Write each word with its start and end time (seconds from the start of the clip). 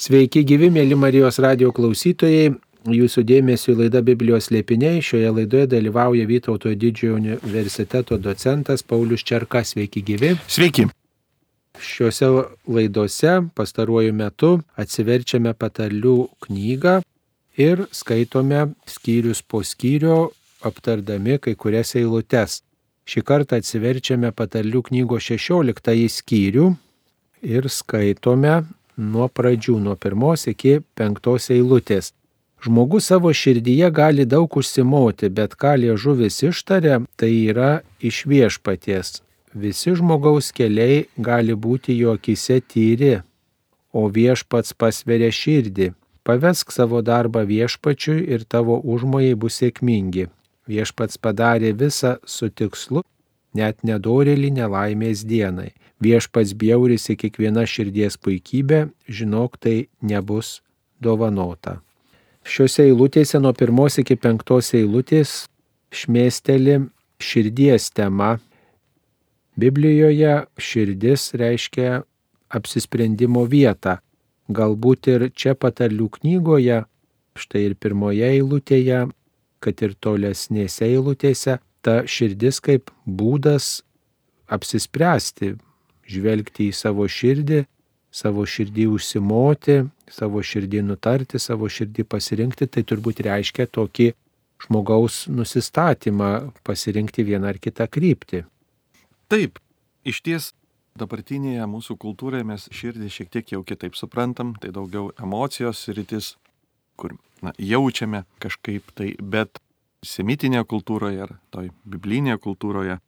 Sveiki 0.00 0.40
gyvi, 0.48 0.70
mėly 0.72 0.96
Marijos 0.96 1.36
radio 1.44 1.68
klausytojai. 1.76 2.54
Jūsų 2.88 3.20
dėmesio 3.28 3.74
laida 3.76 4.00
Biblijos 4.00 4.46
liepiniai. 4.48 5.02
Šioje 5.04 5.28
laidoje 5.36 5.66
dalyvauja 5.74 6.24
Vytauto 6.24 6.72
didžiojo 6.72 7.18
universiteto 7.18 8.16
docentas 8.16 8.80
Paulius 8.80 9.20
Čerka. 9.28 9.60
Sveiki 9.60 10.00
gyvi. 10.00 10.30
Sveiki. 10.48 10.86
Šiuose 11.76 12.30
laidose 12.64 13.34
pastaruoju 13.52 14.16
metu 14.16 14.54
atsiverčiame 14.80 15.52
patarlių 15.52 16.16
knygą 16.48 16.96
ir 17.60 17.84
skaitome 17.92 18.70
skyrius 18.88 19.44
po 19.44 19.60
skyrio, 19.60 20.30
aptardami 20.64 21.36
kai 21.44 21.52
kurias 21.60 21.92
eilutes. 22.00 22.62
Šį 23.04 23.26
kartą 23.28 23.60
atsiverčiame 23.60 24.32
patarlių 24.32 24.86
knygos 24.88 25.28
16 25.28 26.08
skyrių 26.16 26.70
ir 27.44 27.68
skaitome 27.68 28.62
nuo 28.96 29.28
pradžių, 29.28 29.78
nuo 29.78 29.96
pirmos 29.96 30.46
iki 30.50 30.80
penktos 30.94 31.50
eilutės. 31.50 32.12
Žmogus 32.60 33.06
savo 33.08 33.32
širdyje 33.32 33.88
gali 33.90 34.26
daug 34.28 34.56
užsimoti, 34.56 35.30
bet 35.32 35.56
ką 35.56 35.78
liežuvis 35.80 36.42
ištaria, 36.44 37.00
tai 37.16 37.32
yra 37.48 37.80
iš 38.04 38.26
viešpaties. 38.28 39.22
Visi 39.54 39.94
žmogaus 39.96 40.52
keliai 40.52 41.06
gali 41.16 41.56
būti 41.56 41.96
jo 41.96 42.12
akise 42.18 42.60
tyri, 42.60 43.22
o 43.92 44.06
viešpats 44.12 44.76
pasveria 44.76 45.32
širdį. 45.32 45.94
Pavesk 46.22 46.70
savo 46.70 47.00
darbą 47.02 47.46
viešpačiui 47.48 48.28
ir 48.28 48.44
tavo 48.44 48.76
užmojai 48.78 49.34
bus 49.34 49.56
sėkmingi. 49.62 50.28
Viešpats 50.70 51.18
padarė 51.18 51.72
visą 51.72 52.18
su 52.28 52.50
tikslu, 52.52 53.02
net 53.56 53.80
nedorėlį 53.82 54.52
nelaimės 54.60 55.24
dienai. 55.24 55.72
Viešpats 56.00 56.54
bjaurisi 56.56 57.16
kiekviena 57.20 57.66
širdies 57.68 58.16
puikybė, 58.16 58.86
žinok, 59.04 59.58
tai 59.60 59.90
nebus 60.00 60.60
dovanota. 61.00 61.80
Šiuose 62.40 62.86
eilutėse 62.88 63.40
nuo 63.40 63.52
pirmos 63.52 63.98
iki 64.00 64.16
penktos 64.16 64.72
eilutės 64.76 65.44
šmėsteli 65.92 66.78
širdies 67.20 67.90
tema. 67.92 68.38
Biblijoje 69.60 70.46
širdis 70.56 71.34
reiškia 71.36 72.00
apsisprendimo 72.48 73.44
vietą. 73.44 73.98
Galbūt 74.50 75.10
ir 75.12 75.28
čia 75.36 75.52
patarlių 75.54 76.08
knygoje, 76.16 76.80
štai 77.38 77.66
ir 77.68 77.76
pirmoje 77.76 78.24
eilutėje, 78.40 79.04
kad 79.60 79.82
ir 79.84 79.92
tolesnėse 80.00 80.88
eilutėse, 80.88 81.60
ta 81.84 82.00
širdis 82.08 82.58
kaip 82.64 82.90
būdas 83.04 83.82
apsispręsti, 84.50 85.54
žvelgti 86.10 86.70
į 86.70 86.76
savo 86.76 87.06
širdį, 87.10 87.64
savo 88.10 88.44
širdį 88.46 88.86
užsimoti, 88.90 89.76
savo 90.10 90.42
širdį 90.42 90.82
nutarti, 90.88 91.38
savo 91.38 91.70
širdį 91.70 92.06
pasirinkti, 92.10 92.66
tai 92.66 92.82
turbūt 92.82 93.22
reiškia 93.26 93.68
tokį 93.70 94.10
žmogaus 94.60 95.24
nusistatymą 95.30 96.50
pasirinkti 96.66 97.24
vieną 97.24 97.54
ar 97.54 97.60
kitą 97.62 97.86
kryptį. 97.88 98.44
Taip, 99.30 99.60
iš 100.04 100.20
ties 100.26 100.50
dabartinėje 100.98 101.64
mūsų 101.70 101.96
kultūroje 102.02 102.44
mes 102.46 102.66
širdį 102.74 103.08
šiek 103.14 103.30
tiek 103.32 103.54
jau 103.54 103.62
kitaip 103.64 103.96
suprantam, 103.96 104.54
tai 104.60 104.72
daugiau 104.74 105.10
emocijos 105.22 105.86
rytis, 105.94 106.34
kur 107.00 107.14
na, 107.40 107.54
jaučiame 107.56 108.24
kažkaip 108.42 108.90
tai, 108.98 109.14
bet 109.20 109.62
semitinėje 110.04 110.66
kultūroje 110.68 111.24
ar 111.28 111.36
toj 111.54 111.70
biblinėje 111.88 112.40
kultūroje 112.42 112.98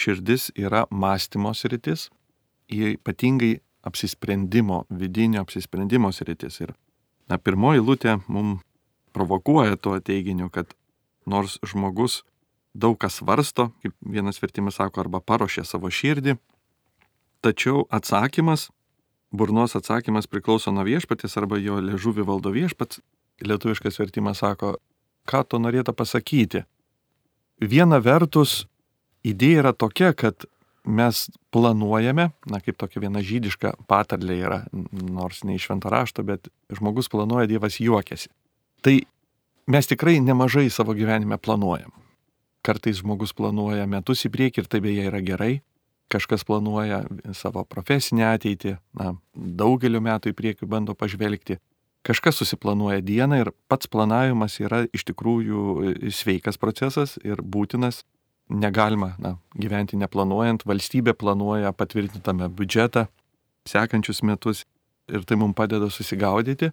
širdis 0.00 0.50
yra 0.58 0.86
mąstymo 0.90 1.52
sritis, 1.56 2.08
ypatingai 2.70 3.58
apsisprendimo, 3.82 4.84
vidinio 4.90 5.42
apsisprendimo 5.42 6.12
sritis. 6.12 6.60
Ir 6.60 6.74
na, 7.28 7.38
pirmoji 7.38 7.82
lūtė 7.82 8.18
mums 8.28 8.62
provokuoja 9.16 9.76
tuo 9.76 9.98
teiginiu, 10.00 10.50
kad 10.50 10.70
nors 11.26 11.58
žmogus 11.66 12.22
daug 12.74 12.98
kas 13.00 13.20
varsto, 13.26 13.70
kaip 13.82 13.94
vienas 14.06 14.38
vertimas 14.42 14.78
sako, 14.78 15.02
arba 15.02 15.20
paruošia 15.20 15.64
savo 15.66 15.90
širdį, 15.90 16.36
tačiau 17.42 17.86
atsakymas, 17.90 18.68
burnos 19.32 19.74
atsakymas 19.78 20.30
priklauso 20.30 20.70
nuo 20.70 20.84
viešpatės 20.86 21.36
arba 21.40 21.58
jo 21.58 21.80
ležuvį 21.82 22.26
valdo 22.28 22.54
viešpats. 22.54 23.00
Lietuviškas 23.40 23.96
vertimas 23.96 24.42
sako, 24.44 24.74
ką 25.24 25.42
to 25.48 25.58
norėtų 25.58 25.94
pasakyti. 25.96 26.66
Viena 27.60 27.98
vertus, 28.04 28.66
idėja 29.24 29.64
yra 29.64 29.72
tokia, 29.72 30.12
kad 30.12 30.44
mes 30.84 31.30
planuojame, 31.50 32.30
na 32.46 32.60
kaip 32.64 32.78
tokia 32.80 33.02
viena 33.04 33.22
žydiška 33.24 33.74
patarlė 33.90 34.36
yra, 34.40 34.60
nors 34.92 35.42
ne 35.44 35.56
iš 35.56 35.68
šventą 35.68 35.92
rašto, 35.92 36.24
bet 36.26 36.48
žmogus 36.72 37.10
planuoja, 37.12 37.48
Dievas 37.50 37.80
juokiasi. 37.80 38.30
Tai 38.80 38.96
mes 39.70 39.90
tikrai 39.90 40.18
nemažai 40.24 40.68
savo 40.72 40.94
gyvenime 40.96 41.38
planuojam. 41.38 41.92
Kartais 42.64 43.00
žmogus 43.00 43.32
planuoja 43.36 43.86
metus 43.88 44.24
į 44.28 44.32
priekį 44.32 44.62
ir 44.62 44.70
tai 44.70 44.80
beje 44.84 45.08
yra 45.08 45.20
gerai. 45.24 45.54
Kažkas 46.10 46.42
planuoja 46.44 47.04
savo 47.38 47.62
profesinę 47.68 48.26
ateitį, 48.32 48.74
na, 48.98 49.14
daugeliu 49.34 50.00
metų 50.02 50.32
į 50.32 50.36
priekį 50.36 50.68
bando 50.68 50.96
pažvelgti. 50.98 51.60
Kažkas 52.02 52.40
susiplanuoja 52.40 53.02
dieną 53.04 53.42
ir 53.42 53.50
pats 53.68 53.88
planavimas 53.92 54.56
yra 54.62 54.86
iš 54.96 55.04
tikrųjų 55.12 56.10
sveikas 56.16 56.56
procesas 56.58 57.18
ir 57.22 57.44
būtinas 57.44 58.02
negalima 58.50 59.14
na, 59.22 59.36
gyventi 59.54 59.98
neplanuojant, 60.00 60.66
valstybė 60.66 61.14
planuoja 61.18 61.72
patvirtintame 61.72 62.50
biudžetą 62.52 63.06
sekančius 63.68 64.22
metus 64.26 64.64
ir 65.08 65.24
tai 65.24 65.38
mums 65.40 65.56
padeda 65.58 65.90
susigaudyti. 65.90 66.70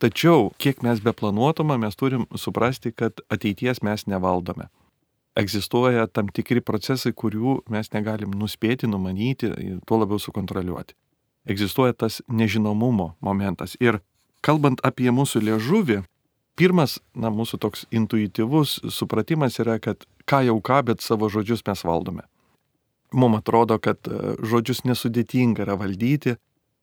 Tačiau, 0.00 0.48
kiek 0.56 0.80
mes 0.82 1.00
be 1.04 1.12
planuotume, 1.12 1.76
mes 1.76 1.96
turim 1.96 2.24
suprasti, 2.34 2.92
kad 2.92 3.20
ateities 3.28 3.82
mes 3.84 4.06
nevaldome. 4.08 4.70
Egzistuoja 5.36 6.06
tam 6.08 6.30
tikri 6.32 6.62
procesai, 6.64 7.12
kurių 7.12 7.60
mes 7.70 7.92
negalim 7.92 8.32
nuspėti, 8.34 8.88
numanyti, 8.88 9.52
tuo 9.86 10.00
labiau 10.00 10.18
sukontroliuoti. 10.18 10.96
Egzistuoja 11.48 11.92
tas 11.92 12.20
nežinomumo 12.28 13.14
momentas. 13.20 13.76
Ir 13.80 14.00
kalbant 14.44 14.80
apie 14.84 15.12
mūsų 15.12 15.44
liežuvį, 15.44 16.00
pirmas, 16.56 16.98
na, 17.14 17.30
mūsų 17.32 17.60
toks 17.60 17.84
intuityvus 17.92 18.80
supratimas 18.92 19.60
yra, 19.62 19.78
kad 19.80 20.08
ką 20.28 20.42
jau 20.46 20.58
ką, 20.60 20.82
bet 20.90 21.04
savo 21.04 21.30
žodžius 21.32 21.64
mes 21.66 21.84
valdome. 21.86 22.26
Mums 23.12 23.40
atrodo, 23.42 23.78
kad 23.82 24.06
e, 24.06 24.36
žodžius 24.46 24.84
nesudėtinga 24.86 25.64
yra 25.64 25.76
valdyti, 25.80 26.36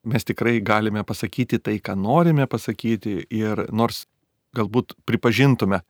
mes 0.07 0.27
tikrai 0.27 0.59
galime 0.63 1.03
pasakyti 1.07 1.59
tai, 1.59 1.77
ką 1.83 1.95
norime 1.99 2.47
pasakyti 2.47 3.21
ir 3.33 3.67
nors 3.71 4.05
galbūt 4.57 4.95
pripažintume, 5.07 5.81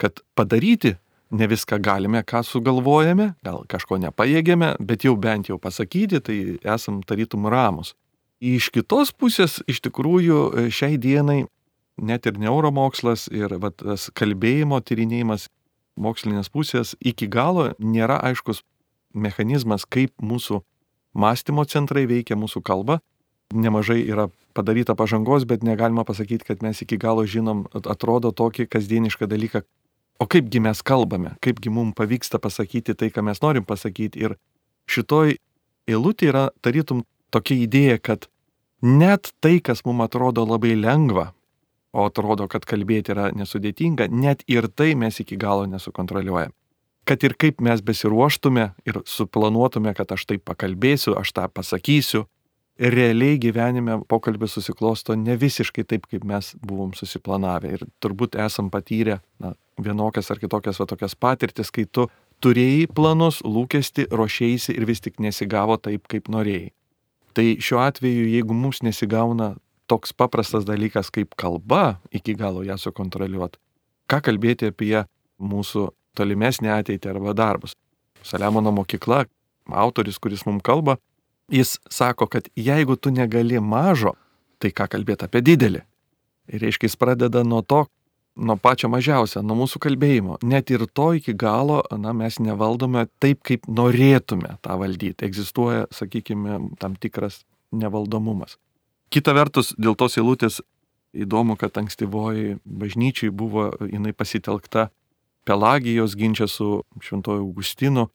kad 0.00 0.22
padaryti 0.38 0.96
ne 1.30 1.46
viską 1.46 1.78
galime, 1.82 2.22
ką 2.26 2.42
sugalvojame, 2.46 3.34
gal 3.46 3.62
kažko 3.70 4.00
nepajėgėme, 4.02 4.74
bet 4.82 5.06
jau 5.06 5.14
bent 5.16 5.50
jau 5.50 5.58
pasakyti, 5.62 6.20
tai 6.22 6.38
esam 6.74 7.02
tarytum 7.06 7.46
ramus. 7.50 7.94
Iš 8.40 8.70
kitos 8.74 9.12
pusės, 9.12 9.60
iš 9.68 9.82
tikrųjų, 9.84 10.40
e, 10.54 10.68
šiai 10.72 10.98
dienai 10.98 11.44
net 12.00 12.26
ir 12.26 12.38
neuromokslas 12.40 13.28
ir 13.32 13.58
va, 13.60 13.70
tas 13.70 14.08
kalbėjimo 14.16 14.80
tyrinėjimas 14.80 15.48
mokslinės 15.96 16.50
pusės 16.52 16.94
iki 17.00 17.28
galo 17.30 17.70
nėra 17.78 18.18
aiškus 18.30 18.62
mechanizmas, 19.14 19.86
kaip 19.86 20.12
mūsų 20.22 20.60
mąstymo 21.14 21.64
centrai 21.66 22.06
veikia 22.10 22.38
mūsų 22.38 22.62
kalbą. 22.62 23.00
Nemažai 23.50 24.04
yra 24.06 24.28
padaryta 24.54 24.94
pažangos, 24.94 25.44
bet 25.44 25.64
negalima 25.66 26.04
pasakyti, 26.06 26.46
kad 26.46 26.62
mes 26.62 26.82
iki 26.82 26.98
galo 27.00 27.24
žinom, 27.26 27.64
atrodo 27.74 28.30
tokį 28.30 28.68
kasdienišką 28.70 29.26
dalyką. 29.30 29.64
O 30.20 30.26
kaipgi 30.30 30.60
mes 30.62 30.82
kalbame, 30.86 31.34
kaipgi 31.42 31.72
mums 31.72 31.96
pavyksta 31.98 32.38
pasakyti 32.38 32.94
tai, 32.94 33.08
ką 33.10 33.24
mes 33.26 33.40
norim 33.42 33.64
pasakyti. 33.66 34.20
Ir 34.20 34.36
šitoj 34.90 35.38
eilutė 35.88 36.30
yra 36.30 36.44
tarytum 36.62 37.02
tokia 37.34 37.56
idėja, 37.64 37.98
kad 37.98 38.28
net 38.84 39.32
tai, 39.40 39.58
kas 39.64 39.82
mums 39.86 40.06
atrodo 40.06 40.44
labai 40.46 40.76
lengva, 40.76 41.30
o 41.92 42.06
atrodo, 42.06 42.46
kad 42.50 42.66
kalbėti 42.68 43.14
yra 43.14 43.30
nesudėtinga, 43.34 44.08
net 44.10 44.44
ir 44.50 44.68
tai 44.68 44.94
mes 44.98 45.20
iki 45.22 45.38
galo 45.40 45.66
nesukontroliuojam. 45.70 46.54
Kad 47.08 47.24
ir 47.26 47.34
kaip 47.40 47.62
mes 47.64 47.80
besiruoštume 47.82 48.66
ir 48.86 49.00
suplanuotume, 49.08 49.94
kad 49.96 50.12
aš 50.14 50.28
taip 50.30 50.44
pakalbėsiu, 50.46 51.16
aš 51.18 51.32
tą 51.34 51.48
pasakysiu, 51.50 52.26
realiai 52.80 53.38
gyvenime 53.40 53.98
pokalbis 54.08 54.54
susiklosto 54.56 55.16
ne 55.18 55.36
visiškai 55.36 55.84
taip, 55.84 56.06
kaip 56.10 56.24
mes 56.24 56.54
buvom 56.64 56.92
susiplanavę. 56.96 57.74
Ir 57.76 57.84
turbūt 58.00 58.38
esam 58.40 58.70
patyrę 58.72 59.20
na, 59.42 59.54
vienokias 59.80 60.30
ar 60.30 60.40
kitokias 60.40 60.80
va 60.80 60.86
tokias 60.88 61.16
patirtis, 61.16 61.72
kai 61.72 61.84
tu 61.84 62.06
turėjai 62.40 62.86
planus, 62.94 63.40
lūkesti, 63.44 64.08
ruošėjai 64.12 64.76
ir 64.76 64.86
vis 64.88 65.02
tik 65.04 65.20
nesigavo 65.20 65.76
taip, 65.76 66.06
kaip 66.08 66.30
norėjai. 66.32 66.70
Tai 67.36 67.46
šiuo 67.62 67.82
atveju, 67.84 68.30
jeigu 68.32 68.56
mums 68.56 68.80
nesigauna 68.82 69.54
toks 69.90 70.14
paprastas 70.16 70.66
dalykas 70.68 71.10
kaip 71.14 71.34
kalba, 71.38 71.98
iki 72.14 72.36
galo 72.38 72.62
ją 72.66 72.78
sukontroliuoti. 72.78 73.58
Ką 74.10 74.20
kalbėti 74.26 74.70
apie 74.70 75.04
mūsų 75.40 75.88
tolimesnį 76.18 76.72
ateitį 76.78 77.12
arba 77.12 77.34
darbus. 77.36 77.76
Saliamono 78.26 78.72
mokykla, 78.74 79.24
autoris, 79.70 80.18
kuris 80.18 80.44
mums 80.46 80.64
kalba, 80.66 80.98
jis 81.50 81.78
sako, 81.90 82.28
kad 82.30 82.50
jeigu 82.56 82.96
tu 82.96 83.12
negali 83.14 83.60
mažo, 83.60 84.14
tai 84.60 84.72
ką 84.76 84.88
kalbėti 84.92 85.26
apie 85.26 85.42
didelį. 85.46 85.82
Ir 86.50 86.64
reiškia, 86.66 86.90
jis 86.90 86.98
pradeda 86.98 87.42
nuo 87.46 87.62
to, 87.62 87.84
nuo 88.36 88.56
pačio 88.60 88.90
mažiausio, 88.92 89.42
nuo 89.46 89.56
mūsų 89.62 89.80
kalbėjimo. 89.82 90.38
Net 90.46 90.70
ir 90.74 90.86
to 90.94 91.10
iki 91.18 91.34
galo, 91.38 91.80
na, 91.98 92.12
mes 92.16 92.38
nevaldome 92.42 93.06
taip, 93.22 93.42
kaip 93.46 93.68
norėtume 93.68 94.56
tą 94.64 94.78
valdyti. 94.80 95.26
Egzistuoja, 95.26 95.86
sakykime, 95.94 96.58
tam 96.82 96.96
tikras 97.00 97.42
nevaldomumas. 97.72 98.58
Kita 99.10 99.34
vertus, 99.34 99.72
dėl 99.74 99.96
tos 99.98 100.14
eilutės 100.20 100.60
įdomu, 101.10 101.56
kad 101.58 101.74
ankstyvoji 101.80 102.60
bažnyčiai 102.64 103.32
buvo 103.34 103.72
jinai 103.82 104.12
pasitelkta 104.14 104.90
Pelagijos 105.48 106.14
ginčia 106.14 106.46
su 106.46 106.84
Šventoju 107.02 107.42
Augustinu, 107.42 108.10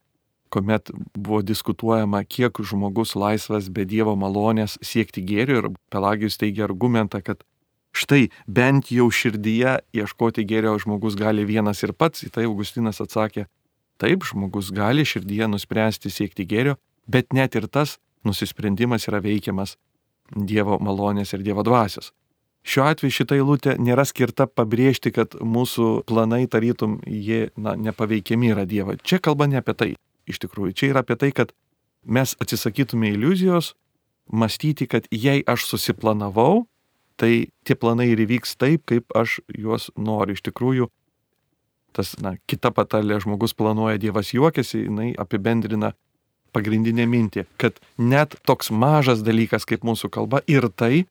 kuomet 0.53 0.91
buvo 1.17 1.41
diskutuojama, 1.41 2.21
kiek 2.23 2.61
žmogus 2.63 3.15
laisvas 3.19 3.67
be 3.67 3.83
Dievo 3.83 4.13
malonės 4.15 4.77
siekti 4.79 5.23
gėrio 5.25 5.57
ir 5.59 5.67
Pelagijus 5.91 6.39
teigia 6.39 6.63
argumentą, 6.69 7.19
kad 7.19 7.43
štai 7.91 8.29
bent 8.47 8.91
jau 8.93 9.09
širdyje 9.11 9.79
ieškoti 9.99 10.45
gėrio 10.47 10.77
žmogus 10.79 11.17
gali 11.19 11.43
vienas 11.43 11.83
ir 11.83 11.91
pats. 11.91 12.23
Į 12.23 12.31
tai 12.37 12.45
Augustinas 12.47 13.01
atsakė, 13.03 13.49
taip, 13.99 14.23
žmogus 14.23 14.71
gali 14.71 15.03
širdyje 15.03 15.49
nuspręsti 15.51 16.13
siekti 16.13 16.47
gėrio, 16.47 16.77
bet 17.07 17.35
net 17.35 17.59
ir 17.59 17.67
tas 17.67 17.97
nusisprendimas 18.23 19.09
yra 19.09 19.19
veikiamas 19.19 19.75
Dievo 20.33 20.79
malonės 20.81 21.33
ir 21.35 21.43
Dievo 21.45 21.63
dvasios. 21.65 22.11
Šiuo 22.65 22.87
atveju 22.89 23.13
šita 23.13 23.37
eilutė 23.37 23.75
nėra 23.77 24.07
skirta 24.09 24.47
pabrėžti, 24.49 25.11
kad 25.13 25.35
mūsų 25.37 26.07
planai 26.09 26.47
tarytum 26.49 26.97
jie 27.05 27.51
na, 27.61 27.75
nepaveikiami 27.77 28.49
yra 28.55 28.65
Dievo. 28.65 28.95
Čia 28.97 29.19
kalba 29.21 29.45
ne 29.45 29.61
apie 29.61 29.75
tai. 29.77 29.91
Iš 30.25 30.41
tikrųjų, 30.41 30.73
čia 30.73 30.89
yra 30.89 31.03
apie 31.05 31.13
tai, 31.21 31.29
kad 31.29 31.53
mes 32.01 32.33
atsisakytume 32.41 33.11
iliuzijos, 33.13 33.75
mąstyti, 34.33 34.87
kad 34.89 35.05
jei 35.13 35.43
aš 35.45 35.67
susiplanavau, 35.69 36.65
tai 37.21 37.53
tie 37.63 37.77
planai 37.77 38.09
ir 38.11 38.23
įvyks 38.25 38.57
taip, 38.57 38.85
kaip 38.89 39.13
aš 39.13 39.39
juos 39.53 39.91
noriu. 39.93 40.33
Iš 40.33 40.41
tikrųjų, 40.49 40.89
tas, 41.95 42.15
na, 42.17 42.35
kita 42.49 42.73
patalė 42.75 43.19
žmogus 43.23 43.53
planuoja, 43.53 44.01
Dievas 44.01 44.33
juokiasi, 44.33 44.87
jinai 44.87 45.11
apibendrina 45.21 45.93
pagrindinę 46.55 47.05
mintį, 47.09 47.45
kad 47.61 47.77
net 47.99 48.37
toks 48.47 48.71
mažas 48.71 49.23
dalykas 49.25 49.67
kaip 49.67 49.83
mūsų 49.87 50.09
kalba 50.13 50.41
ir 50.47 50.69
tai 50.71 51.05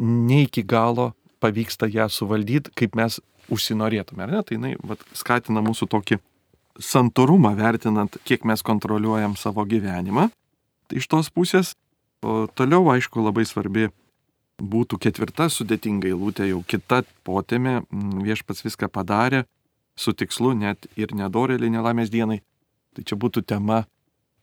ne 0.00 0.42
iki 0.46 0.64
galo 0.66 1.12
pavyksta 1.44 1.88
ją 1.92 2.08
suvaldyti, 2.12 2.72
kaip 2.76 2.96
mes 2.96 3.20
užsinorėtume, 3.52 4.24
ar 4.24 4.32
ne? 4.32 4.42
Tai 4.42 4.56
jinai 4.56 4.72
vat, 4.82 5.02
skatina 5.16 5.62
mūsų 5.64 5.88
tokį 5.92 6.18
santūrumą 6.82 7.54
vertinant, 7.56 8.18
kiek 8.28 8.44
mes 8.48 8.64
kontroliuojam 8.66 9.36
savo 9.40 9.64
gyvenimą. 9.68 10.28
Tai 10.86 10.98
iš 11.00 11.08
tos 11.10 11.30
pusės, 11.32 11.74
o 12.22 12.46
toliau, 12.52 12.84
aišku, 12.92 13.22
labai 13.22 13.46
svarbi 13.48 13.88
būtų 14.56 14.98
ketvirta 15.02 15.48
sudėtinga 15.52 16.08
eilutė, 16.10 16.48
jau 16.50 16.62
kita 16.66 17.02
potėmė, 17.26 17.82
viešpats 18.24 18.64
viską 18.64 18.88
padarė, 18.92 19.44
su 19.96 20.12
tikslu 20.12 20.54
net 20.56 20.88
ir 20.96 21.12
nedorėlį 21.16 21.70
nelamės 21.76 22.12
dienai. 22.12 22.40
Tai 22.96 23.04
čia 23.04 23.18
būtų 23.20 23.44
tema, 23.44 23.84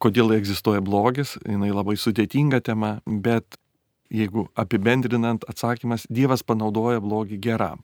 kodėl 0.04 0.34
egzistuoja 0.36 0.84
blogis, 0.84 1.38
jinai 1.48 1.72
labai 1.72 1.96
sudėtinga 2.00 2.60
tema, 2.66 2.98
bet 3.06 3.58
jeigu 4.14 4.48
apibendrinant 4.60 5.46
atsakymas, 5.50 6.06
Dievas 6.12 6.44
panaudoja 6.46 7.02
blogį 7.04 7.40
geram. 7.42 7.84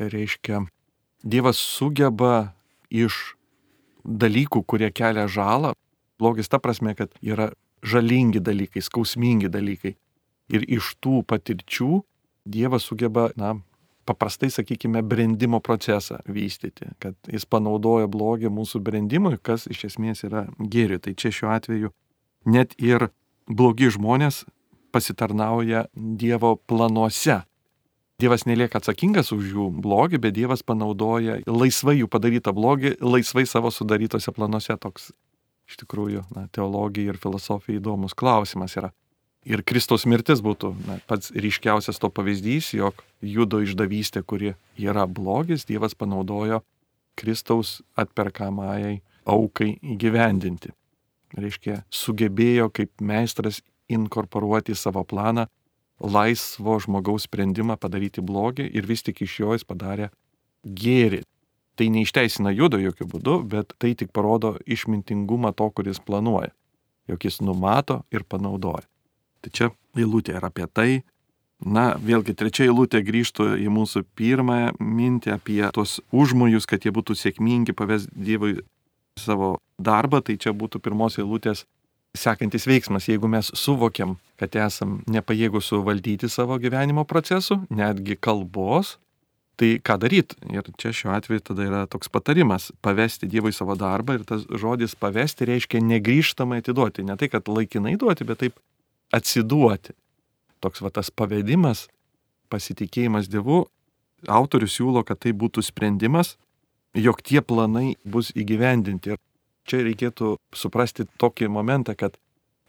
Reiškia, 0.00 0.64
Dievas 1.22 1.60
sugeba 1.60 2.54
iš 2.88 3.36
dalykų, 4.04 4.64
kurie 4.64 4.88
kelia 4.90 5.26
žalą, 5.28 5.74
blogis 6.20 6.48
ta 6.48 6.58
prasme, 6.58 6.94
kad 6.96 7.12
yra 7.20 7.50
žalingi 7.84 8.40
dalykai, 8.40 8.82
skausmingi 8.84 9.50
dalykai. 9.52 9.94
Ir 10.50 10.64
iš 10.66 10.94
tų 11.04 11.20
patirčių 11.28 12.00
Dievas 12.50 12.88
sugeba, 12.88 13.28
na, 13.36 13.58
paprastai, 14.10 14.50
sakykime, 14.50 15.02
brendimo 15.06 15.60
procesą 15.62 16.18
vystyti, 16.26 16.90
kad 17.02 17.14
jis 17.30 17.46
panaudoja 17.46 18.10
blogį 18.10 18.50
mūsų 18.52 18.82
brendimui, 18.82 19.36
kas 19.38 19.68
iš 19.70 19.86
esmės 19.92 20.24
yra 20.26 20.48
gėri. 20.58 20.98
Tai 21.02 21.14
čia 21.14 21.30
šiuo 21.34 21.52
atveju 21.54 21.92
net 22.50 22.74
ir 22.82 23.10
blogi 23.46 23.90
žmonės 23.94 24.44
pasitarnauja 24.90 25.86
Dievo 25.94 26.56
planuose. 26.66 27.42
Dievas 28.20 28.44
nelieka 28.44 28.80
atsakingas 28.80 29.30
už 29.32 29.52
jų 29.54 29.66
blogį, 29.80 30.18
bet 30.20 30.34
Dievas 30.36 30.64
panaudoja 30.66 31.38
laisvai 31.46 32.00
jų 32.02 32.10
padarytą 32.12 32.52
blogį, 32.52 32.98
laisvai 33.00 33.46
savo 33.48 33.70
sudarytose 33.72 34.34
planuose. 34.36 34.76
Toks 34.76 35.12
iš 35.70 35.78
tikrųjų 35.84 36.26
na, 36.34 36.48
teologija 36.52 37.14
ir 37.14 37.20
filosofija 37.22 37.80
įdomus 37.80 38.16
klausimas 38.18 38.76
yra. 38.76 38.90
Ir 39.48 39.62
Kristaus 39.64 40.04
mirtis 40.04 40.42
būtų 40.44 40.74
na, 40.84 40.98
pats 41.08 41.30
ryškiausias 41.32 41.96
to 42.00 42.10
pavyzdys, 42.12 42.74
jog 42.76 43.00
judo 43.24 43.62
išdavystė, 43.64 44.20
kuri 44.20 44.52
yra 44.76 45.06
blogis, 45.08 45.64
Dievas 45.64 45.96
panaudojo 45.96 46.60
Kristaus 47.16 47.80
atperkamajai 47.96 49.00
aukai 49.24 49.78
įgyvendinti. 49.80 50.74
Reiškia, 51.40 51.84
sugebėjo 51.88 52.68
kaip 52.74 52.92
meistras 53.00 53.62
inkorporuoti 53.90 54.74
į 54.74 54.78
savo 54.78 55.06
planą 55.08 55.46
laisvo 56.00 56.78
žmogaus 56.80 57.26
sprendimą 57.28 57.76
padaryti 57.80 58.24
blogį 58.24 58.66
ir 58.72 58.88
vis 58.88 59.04
tik 59.06 59.20
iš 59.24 59.38
jo 59.40 59.56
jis 59.56 59.66
padarė 59.68 60.10
gėrį. 60.64 61.22
Tai 61.76 61.88
neišteisina 61.94 62.52
judo 62.52 62.80
jokių 62.80 63.06
būdų, 63.14 63.36
bet 63.48 63.72
tai 63.80 63.94
tik 63.96 64.12
parodo 64.12 64.56
išmintingumą 64.68 65.54
to, 65.56 65.70
kuris 65.72 66.00
planuoja, 66.04 66.52
jog 67.08 67.24
jis 67.24 67.40
numato 67.40 68.02
ir 68.12 68.26
panaudoja. 68.28 68.89
Tai 69.40 69.52
čia 69.56 69.70
eilutė 69.96 70.36
yra 70.38 70.50
apie 70.52 70.66
tai. 70.68 70.90
Na, 71.60 71.92
vėlgi 72.00 72.32
trečia 72.40 72.64
eilutė 72.68 73.02
grįžtų 73.04 73.50
į 73.60 73.68
mūsų 73.72 74.06
pirmąją 74.16 74.72
mintį 74.80 75.34
apie 75.34 75.60
tuos 75.76 75.98
užmojus, 76.08 76.64
kad 76.68 76.86
jie 76.86 76.92
būtų 76.96 77.16
sėkmingi, 77.20 77.76
paves 77.76 78.06
Dievui 78.08 78.56
savo 79.20 79.58
darbą. 79.76 80.22
Tai 80.24 80.38
čia 80.40 80.54
būtų 80.56 80.80
pirmos 80.80 81.18
eilutės 81.20 81.66
sekantis 82.16 82.66
veiksmas, 82.66 83.06
jeigu 83.08 83.28
mes 83.30 83.52
suvokiam, 83.54 84.16
kad 84.40 84.56
esam 84.58 84.98
nepajėgus 85.10 85.68
suvaldyti 85.70 86.30
savo 86.32 86.56
gyvenimo 86.58 87.04
procesų, 87.06 87.60
netgi 87.70 88.16
kalbos, 88.18 88.96
tai 89.60 89.76
ką 89.84 89.98
daryti? 90.00 90.38
Ir 90.50 90.66
čia 90.80 90.94
šiuo 90.96 91.12
atveju 91.14 91.44
tada 91.50 91.66
yra 91.68 91.84
toks 91.90 92.08
patarimas- 92.08 92.70
pavesti 92.84 93.28
Dievui 93.28 93.52
savo 93.52 93.76
darbą 93.76 94.14
ir 94.16 94.24
tas 94.24 94.46
žodis 94.48 94.96
pavesti 94.96 95.46
reiškia 95.46 95.84
negryžtamai 95.84 96.62
atiduoti. 96.62 97.04
Ne 97.04 97.16
tai, 97.16 97.28
kad 97.28 97.44
laikinai 97.44 97.98
duoti, 97.98 98.24
bet 98.24 98.38
taip 98.38 98.54
atsiduoti. 99.12 99.94
Toks 100.60 100.82
va 100.84 100.90
tas 100.92 101.10
pavedimas, 101.10 101.86
pasitikėjimas 102.52 103.30
Dievu, 103.30 103.64
autorius 104.28 104.76
siūlo, 104.76 105.04
kad 105.06 105.20
tai 105.22 105.32
būtų 105.36 105.64
sprendimas, 105.64 106.36
jog 106.94 107.22
tie 107.24 107.40
planai 107.40 107.94
bus 108.04 108.32
įgyvendinti. 108.36 109.14
Ir 109.14 109.20
čia 109.68 109.82
reikėtų 109.86 110.34
suprasti 110.56 111.06
tokį 111.20 111.48
momentą, 111.52 111.94
kad 111.96 112.18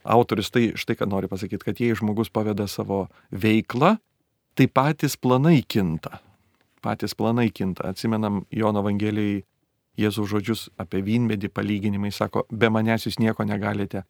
autorius 0.04 0.52
tai 0.54 0.72
štai 0.80 0.98
ką 1.00 1.10
nori 1.10 1.30
pasakyti, 1.32 1.66
kad 1.66 1.82
jei 1.82 1.98
žmogus 1.98 2.32
paveda 2.34 2.68
savo 2.70 3.08
veiklą, 3.32 3.98
tai 4.56 4.68
patys 4.68 5.18
planai 5.18 5.62
kinta. 5.68 6.22
Patys 6.82 7.14
planai 7.18 7.50
kinta. 7.54 7.92
Atsimenam 7.92 8.46
Jono 8.52 8.82
Evangelijai 8.82 9.44
Jėzų 10.00 10.24
žodžius 10.32 10.70
apie 10.80 11.02
vynmedį 11.04 11.50
palyginimai, 11.52 12.14
sako, 12.16 12.46
be 12.48 12.70
manęs 12.72 13.06
jūs 13.06 13.20
nieko 13.20 13.44
negalite 13.44 14.06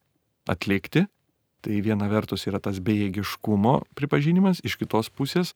atlikti. 0.50 1.08
Tai 1.62 1.82
viena 1.86 2.08
vertus 2.10 2.48
yra 2.50 2.60
tas 2.64 2.80
bejėgiškumo 2.82 3.82
pripažinimas, 3.98 4.64
iš 4.66 4.80
kitos 4.82 5.12
pusės 5.14 5.54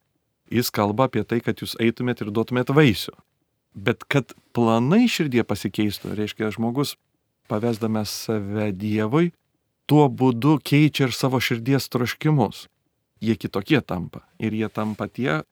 jis 0.52 0.70
kalba 0.70 1.08
apie 1.10 1.24
tai, 1.26 1.40
kad 1.42 1.62
jūs 1.62 1.74
eitumėt 1.82 2.22
ir 2.22 2.32
duotumėt 2.34 2.70
vaisių. 2.70 3.16
Bet 3.76 4.06
kad 4.08 4.36
planai 4.56 5.06
širdie 5.12 5.44
pasikeistų, 5.44 6.14
reiškia, 6.16 6.52
žmogus 6.54 6.96
pavesdamas 7.52 8.14
save 8.26 8.70
Dievui, 8.72 9.34
tuo 9.90 10.08
būdu 10.10 10.58
keičia 10.64 11.10
ir 11.10 11.16
savo 11.16 11.42
širdies 11.44 11.90
troškimus. 11.92 12.68
Jie 13.22 13.36
kitokie 13.40 13.82
tampa. 13.82 14.24
Ir 14.40 14.56
jie 14.56 14.70
tampa 14.70 15.10
tie, 15.10 15.44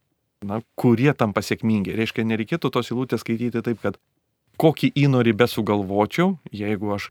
na, 0.45 0.61
kurie 0.79 1.11
tampa 1.17 1.43
sėkmingi. 1.43 1.95
Reiškia, 1.97 2.25
nereikėtų 2.29 2.71
tos 2.73 2.93
įlūtės 2.93 3.25
skaityti 3.25 3.63
taip, 3.65 3.81
kad 3.83 3.99
kokį 4.61 4.93
įnorį 5.03 5.35
besugalvočiau, 5.43 6.37
jeigu 6.53 6.93
aš 6.95 7.09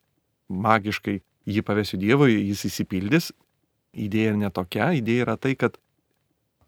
magiškai 0.48 1.20
jį 1.48 1.62
pavesiu 1.66 1.98
Dievui, 2.00 2.34
jis 2.48 2.66
įsipildys. 2.68 3.30
Idėja 3.92 4.34
ne 4.38 4.48
tokia, 4.50 4.92
idėja 4.96 5.26
yra 5.26 5.36
tai, 5.36 5.54
kad 5.58 5.76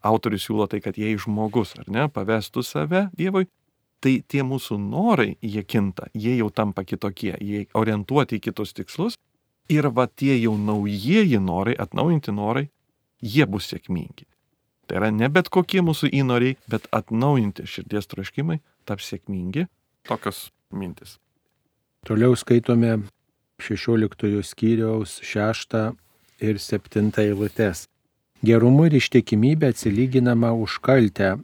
autorius 0.05 0.45
siūlo 0.45 0.67
tai, 0.69 0.81
kad 0.85 0.97
jei 0.99 1.15
žmogus, 1.17 1.73
ar 1.79 1.89
ne, 1.89 2.07
pavestų 2.13 2.63
save 2.65 3.07
Dievui, 3.17 3.47
tai 4.03 4.19
tie 4.27 4.43
mūsų 4.45 4.77
norai, 4.81 5.33
jie 5.41 5.63
kinta, 5.65 6.09
jie 6.13 6.35
jau 6.37 6.51
tampa 6.53 6.85
kitokie, 6.85 7.33
jie 7.41 7.65
orientuoti 7.73 8.37
į 8.37 8.45
kitus 8.49 8.75
tikslus 8.77 9.17
ir 9.71 9.89
va 9.89 10.05
tie 10.05 10.35
jau 10.37 10.53
naujieji 10.61 11.41
norai, 11.41 11.73
atnaujinti 11.73 12.33
norai, 12.35 12.67
jie 13.21 13.47
bus 13.49 13.71
sėkmingi. 13.71 14.27
Tai 14.85 14.99
yra 14.99 15.09
ne 15.09 15.29
bet 15.33 15.49
kokie 15.49 15.81
mūsų 15.81 16.11
įnoriai, 16.13 16.59
bet 16.69 16.85
atnaujinti 16.93 17.65
širdies 17.65 18.05
troškimai 18.11 18.59
taps 18.85 19.09
sėkmingi. 19.09 19.65
Tokios 20.05 20.51
mintis. 20.69 21.17
Toliau 22.05 22.37
skaitome 22.37 22.99
16 23.59 24.43
skyriaus 24.43 25.19
6 25.23 25.95
ir 26.41 26.57
7 26.59 27.11
eilutes. 27.21 27.87
Gerumu 28.43 28.85
ir 28.89 28.99
ištikimybė 28.99 29.71
atsilyginama 29.73 30.51
už 30.53 30.79
kaltę, 30.85 31.37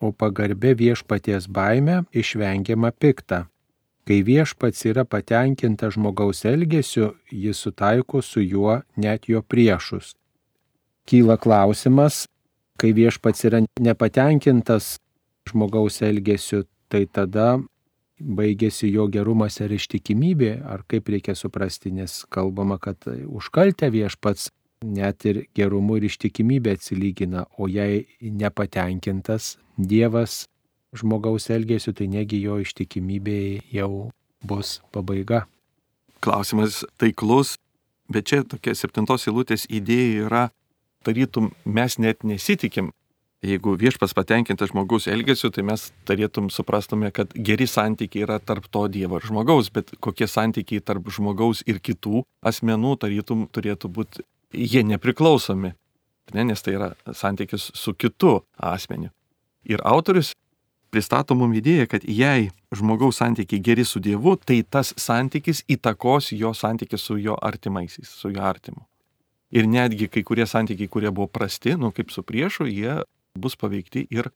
o 0.00 0.10
pagarbė 0.10 0.72
viešpaties 0.74 1.46
baime 1.46 2.04
išvengiama 2.16 2.90
pikta. 2.96 3.46
Kai 4.08 4.22
viešpats 4.26 4.86
yra 4.88 5.04
patenkinta 5.04 5.90
žmogaus 5.92 6.42
elgesiu, 6.48 7.12
jis 7.30 7.60
sutaiko 7.60 8.22
su 8.24 8.40
juo 8.40 8.80
net 8.96 9.28
jo 9.28 9.42
priešus. 9.42 10.16
Kyla 11.06 11.36
klausimas, 11.36 12.24
kai 12.80 12.94
viešpats 12.96 13.44
yra 13.46 13.60
nepatenkintas 13.78 14.96
žmogaus 15.46 16.00
elgesiu, 16.02 16.64
tai 16.88 17.04
tada 17.06 17.60
baigėsi 18.20 18.90
jo 18.92 19.06
gerumas 19.12 19.58
ir 19.60 19.72
ištikimybė, 19.76 20.52
ar 20.64 20.84
kaip 20.88 21.08
reikia 21.08 21.34
suprasti, 21.38 21.92
nes 21.94 22.22
kalbama, 22.32 22.78
kad 22.78 23.08
užkaltę 23.08 23.90
viešpats 23.92 24.50
net 24.84 25.24
ir 25.28 25.44
gerumu 25.56 25.98
ir 25.98 26.08
ištikimybė 26.08 26.76
atsilygina, 26.78 27.46
o 27.58 27.68
jei 27.68 28.06
nepatenkintas 28.20 29.56
Dievas 29.80 30.44
žmogaus 30.96 31.48
elgesiu, 31.52 31.94
tai 31.96 32.08
negi 32.10 32.40
jo 32.42 32.58
ištikimybė 32.60 33.40
jau 33.72 34.10
bus 34.44 34.80
pabaiga. 34.92 35.46
Klausimas 36.20 36.82
taiklus, 37.00 37.56
bet 38.12 38.28
čia 38.28 38.42
tokia 38.44 38.74
septintos 38.76 39.28
eilutės 39.28 39.66
idėja 39.70 40.26
yra, 40.26 40.42
tarytum 41.06 41.52
mes 41.64 41.96
net 41.98 42.24
nesitikim 42.24 42.90
jeigu 43.42 43.74
viešpas 43.80 44.12
patenkintas 44.14 44.70
žmogus 44.70 45.08
elgesiu, 45.08 45.50
tai 45.54 45.64
mes 45.64 45.86
turėtum 46.08 46.50
suprastume, 46.52 47.10
kad 47.14 47.32
geri 47.34 47.66
santykiai 47.68 48.26
yra 48.26 48.38
tarp 48.38 48.68
to 48.72 48.86
Dievo 48.92 49.20
ir 49.20 49.28
žmogaus, 49.28 49.70
bet 49.72 49.94
kokie 50.00 50.28
santykiai 50.28 50.84
tarp 50.84 51.08
žmogaus 51.08 51.62
ir 51.66 51.80
kitų 51.80 52.24
asmenų 52.46 52.96
tarytum 53.00 53.46
turėtų 53.48 53.92
būti, 53.96 54.26
jie 54.52 54.84
nepriklausomi, 54.84 55.72
ne, 56.34 56.44
nes 56.44 56.62
tai 56.62 56.76
yra 56.76 56.92
santykis 57.06 57.70
su 57.74 57.94
kitu 57.94 58.40
asmeniu. 58.56 59.10
Ir 59.64 59.80
autorius 59.84 60.34
pristato 60.90 61.36
mum 61.38 61.52
idėją, 61.54 61.86
kad 61.90 62.04
jei 62.04 62.50
žmogaus 62.74 63.20
santykiai 63.22 63.62
geri 63.62 63.86
su 63.86 64.02
Dievu, 64.02 64.36
tai 64.36 64.60
tas 64.62 64.92
santykis 64.98 65.64
įtakos 65.70 66.32
jo 66.36 66.52
santykį 66.56 66.98
su 66.98 67.16
jo 67.20 67.36
artimaisiais, 67.40 68.10
su 68.10 68.32
jo 68.34 68.42
artimu. 68.44 68.84
Ir 69.50 69.66
netgi 69.66 70.06
kai 70.10 70.22
kurie 70.26 70.46
santykiai, 70.46 70.90
kurie 70.90 71.10
buvo 71.10 71.26
prasti, 71.26 71.74
nu 71.78 71.90
kaip 71.94 72.12
su 72.14 72.22
priešu, 72.22 72.68
jie 72.70 73.00
bus 73.38 73.56
paveikti 73.56 74.06
ir 74.10 74.30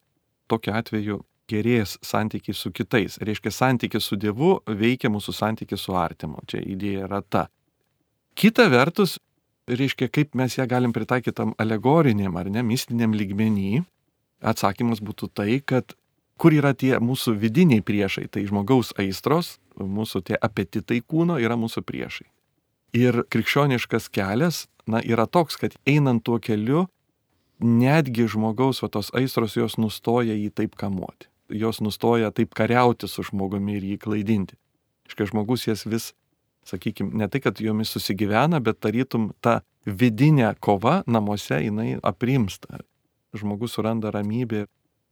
tokiu 0.49 0.75
atveju 0.77 1.21
gerės 1.51 1.99
santykiai 2.05 2.57
su 2.57 2.73
kitais. 2.73 3.19
Reiškia, 3.21 3.53
santykis 3.53 4.09
su 4.09 4.17
Dievu 4.17 4.59
veikia 4.67 5.11
mūsų 5.13 5.35
santykį 5.37 5.79
su 5.79 5.97
artimu. 5.99 6.45
Čia 6.49 6.63
idėja 6.63 7.09
yra 7.09 7.21
ta. 7.23 7.49
Kita 8.35 8.67
vertus, 8.73 9.19
reiškia, 9.69 10.09
kaip 10.13 10.35
mes 10.39 10.57
ją 10.59 10.67
galim 10.69 10.93
pritaikyti 10.93 11.37
tam 11.37 11.53
alegoriniam 11.61 12.37
ar 12.37 12.49
ne 12.51 12.65
mistiniam 12.67 13.15
lygmenį, 13.15 13.85
atsakymas 14.45 15.03
būtų 15.05 15.31
tai, 15.37 15.61
kad 15.61 15.95
kur 16.41 16.57
yra 16.57 16.75
tie 16.75 16.97
mūsų 17.01 17.37
vidiniai 17.39 17.85
priešai, 17.85 18.27
tai 18.33 18.45
žmogaus 18.49 18.93
aistros, 18.99 19.59
mūsų 19.79 20.25
tie 20.31 20.39
apetitai 20.41 21.01
kūno 21.01 21.39
yra 21.43 21.57
mūsų 21.61 21.85
priešai. 21.87 22.27
Ir 22.95 23.25
krikščioniškas 23.31 24.09
kelias, 24.15 24.67
na, 24.87 25.01
yra 25.03 25.27
toks, 25.27 25.59
kad 25.59 25.75
einant 25.89 26.25
tuo 26.27 26.39
keliu, 26.43 26.87
netgi 27.61 28.27
žmogaus 28.31 28.83
va 28.83 28.91
tos 28.93 29.11
aistros 29.15 29.57
jos 29.57 29.79
nustoja 29.79 30.35
jį 30.35 30.51
taip 30.55 30.75
kamuoti. 30.81 31.29
Jos 31.53 31.81
nustoja 31.85 32.33
taip 32.35 32.55
kariauti 32.57 33.09
su 33.09 33.23
žmogumi 33.27 33.77
ir 33.79 33.85
jį 33.93 33.99
klaidinti. 34.01 34.57
Iškai 35.09 35.29
žmogus 35.29 35.67
jas 35.69 35.85
vis, 35.87 36.13
sakykime, 36.65 37.13
ne 37.21 37.29
tai, 37.29 37.43
kad 37.45 37.61
jomis 37.61 37.93
susigyvena, 37.93 38.61
bet 38.65 38.81
tarytum 38.81 39.33
ta 39.45 39.61
vidinė 39.85 40.55
kova 40.65 41.03
namuose 41.07 41.61
jinai 41.61 41.99
aprimsta. 42.03 42.81
Žmogus 43.37 43.77
suranda 43.77 44.11
ramybę 44.15 44.65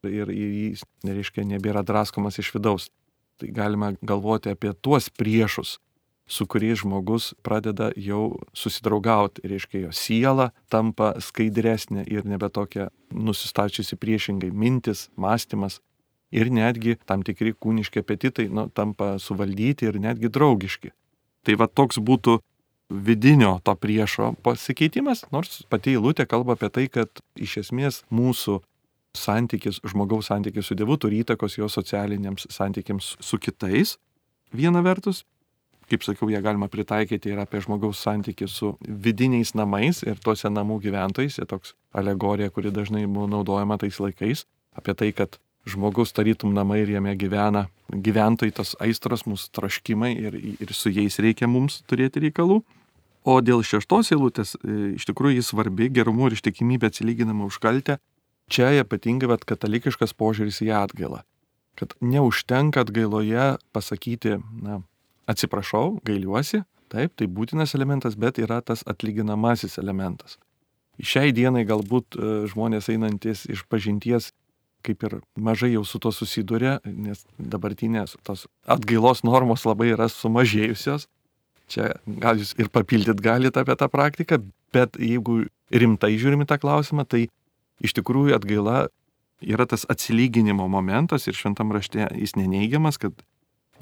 ir 0.08 0.32
jis, 0.32 0.82
nereiškia, 1.04 1.44
nebėra 1.46 1.84
draskomas 1.86 2.40
iš 2.40 2.52
vidaus. 2.56 2.88
Tai 3.38 3.50
galima 3.52 3.92
galvoti 4.02 4.52
apie 4.52 4.72
tuos 4.80 5.10
priešus, 5.10 5.76
su 6.26 6.46
kuriais 6.46 6.80
žmogus 6.80 7.32
pradeda 7.42 7.90
jau 7.96 8.38
susidraugauti. 8.56 9.44
Reiškia, 9.48 9.86
jo 9.86 9.92
siela 9.92 10.50
tampa 10.72 11.12
skaidresnė 11.20 12.06
ir 12.08 12.26
nebe 12.28 12.48
tokia 12.48 12.90
nusistačiusi 13.12 13.98
priešingai 14.00 14.52
mintis, 14.52 15.08
mąstymas. 15.16 15.80
Ir 16.32 16.48
netgi 16.48 16.96
tam 17.04 17.20
tikri 17.20 17.52
kūniški 17.52 18.00
apetitai 18.00 18.46
nu, 18.48 18.70
tampa 18.72 19.18
suvaldyti 19.20 19.90
ir 19.90 20.00
netgi 20.00 20.30
draugiški. 20.32 20.94
Tai 21.44 21.58
va 21.60 21.68
toks 21.68 21.98
būtų 22.00 22.38
vidinio 22.92 23.58
to 23.64 23.74
priešo 23.76 24.32
pasikeitimas, 24.44 25.24
nors 25.32 25.62
pati 25.68 25.96
eilutė 25.96 26.26
kalba 26.28 26.56
apie 26.56 26.70
tai, 26.72 26.86
kad 26.92 27.22
iš 27.36 27.58
esmės 27.66 28.02
mūsų 28.12 28.60
santykis, 29.16 29.80
žmogaus 29.84 30.30
santykis 30.30 30.68
su 30.68 30.76
Dievu 30.76 30.96
turi 31.00 31.20
įtakos 31.22 31.58
jo 31.58 31.68
socialiniams 31.68 32.48
santykiams 32.52 33.16
su 33.20 33.38
kitais. 33.38 33.98
Viena 34.52 34.82
vertus, 34.84 35.24
kaip 35.90 36.04
sakiau, 36.06 36.30
ją 36.32 36.42
galima 36.44 36.68
pritaikyti 36.72 37.32
ir 37.32 37.40
apie 37.42 37.60
žmogaus 37.64 38.00
santykių 38.04 38.48
su 38.50 38.74
vidiniais 38.82 39.54
namais 39.58 40.02
ir 40.06 40.20
tuose 40.22 40.50
namų 40.52 40.80
gyventojais. 40.86 41.38
Jie 41.40 41.46
toks 41.48 41.74
alegorija, 41.92 42.50
kuri 42.50 42.72
dažnai 42.74 43.06
buvo 43.06 43.28
naudojama 43.30 43.78
tais 43.82 43.98
laikais. 44.02 44.46
Apie 44.76 44.94
tai, 44.96 45.10
kad 45.16 45.38
žmogus 45.68 46.14
tarytum 46.16 46.54
namai 46.54 46.82
ir 46.82 46.94
jame 46.96 47.14
gyvena 47.18 47.66
gyventojai, 47.92 48.54
tos 48.56 48.74
aistros, 48.82 49.26
mūsų 49.28 49.50
troškimai 49.56 50.12
ir, 50.16 50.38
ir 50.62 50.72
su 50.74 50.90
jais 50.90 51.18
reikia 51.22 51.48
mums 51.50 51.82
turėti 51.90 52.24
reikalų. 52.24 52.62
O 53.22 53.38
dėl 53.44 53.62
šeštos 53.62 54.10
eilutės, 54.14 54.56
e, 54.58 54.94
iš 54.98 55.06
tikrųjų 55.06 55.38
jis 55.38 55.52
svarbi, 55.52 55.90
gerumu 55.94 56.26
ir 56.26 56.34
ištikimybė 56.34 56.90
atsilyginama 56.90 57.46
už 57.46 57.60
kaltę. 57.62 58.00
Čia 58.50 58.72
ypatingai 58.82 59.30
vat, 59.30 59.44
katalikiškas 59.46 60.16
požiūris 60.18 60.58
į 60.64 60.72
atgailą. 60.74 61.22
Kad 61.78 61.94
neužtenka 62.02 62.82
atgailoje 62.82 63.56
pasakyti, 63.72 64.40
na, 64.64 64.80
atsiprašau, 65.32 65.98
gailiuosi, 66.06 66.62
taip, 66.92 67.16
tai 67.16 67.28
būtinas 67.28 67.74
elementas, 67.78 68.16
bet 68.20 68.40
yra 68.42 68.60
tas 68.64 68.84
atlyginamasis 68.88 69.78
elementas. 69.80 70.38
Šiai 71.02 71.32
dienai 71.34 71.64
galbūt 71.66 72.14
e, 72.14 72.30
žmonės 72.52 72.90
einantis 72.92 73.46
iš 73.50 73.64
pažinties 73.72 74.30
kaip 74.86 75.04
ir 75.06 75.18
mažai 75.38 75.72
jau 75.72 75.84
su 75.86 76.00
to 76.02 76.12
susiduria, 76.14 76.78
nes 76.84 77.24
dabartinės 77.38 78.16
tos 78.26 78.46
atgailos 78.66 79.22
normos 79.26 79.66
labai 79.68 79.92
yra 79.94 80.08
sumažėjusios. 80.10 81.06
Čia 81.72 81.94
gal 82.22 82.40
jūs 82.40 82.52
ir 82.60 82.68
papildyt 82.72 83.22
galite 83.24 83.62
apie 83.62 83.76
tą 83.78 83.88
praktiką, 83.92 84.40
bet 84.74 84.98
jeigu 85.00 85.44
rimtai 85.72 86.16
žiūrime 86.20 86.46
tą 86.48 86.58
klausimą, 86.60 87.06
tai 87.08 87.28
iš 87.82 87.94
tikrųjų 87.98 88.34
atgaila 88.36 88.88
yra 89.42 89.66
tas 89.70 89.86
atsilyginimo 89.90 90.68
momentas 90.70 91.26
ir 91.26 91.38
šventam 91.38 91.72
rašte 91.74 92.10
jis 92.18 92.36
neneigiamas, 92.38 92.98
kad 93.00 93.14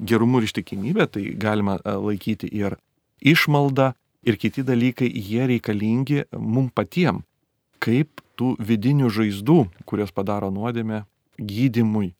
gerumu 0.01 0.41
ir 0.41 0.47
ištikimybė, 0.49 1.07
tai 1.07 1.23
galima 1.39 1.77
e, 1.79 1.93
laikyti 1.95 2.49
ir 2.49 2.77
išmalda, 3.21 3.93
ir 4.25 4.37
kiti 4.41 4.65
dalykai, 4.65 5.09
jie 5.09 5.47
reikalingi 5.49 6.25
mum 6.37 6.69
patiem, 6.73 7.23
kaip 7.81 8.21
tų 8.37 8.55
vidinių 8.61 9.09
žaizdų, 9.13 9.59
kurios 9.85 10.13
padaro 10.13 10.51
nuodėmę, 10.53 11.05
gydimui. 11.37 12.11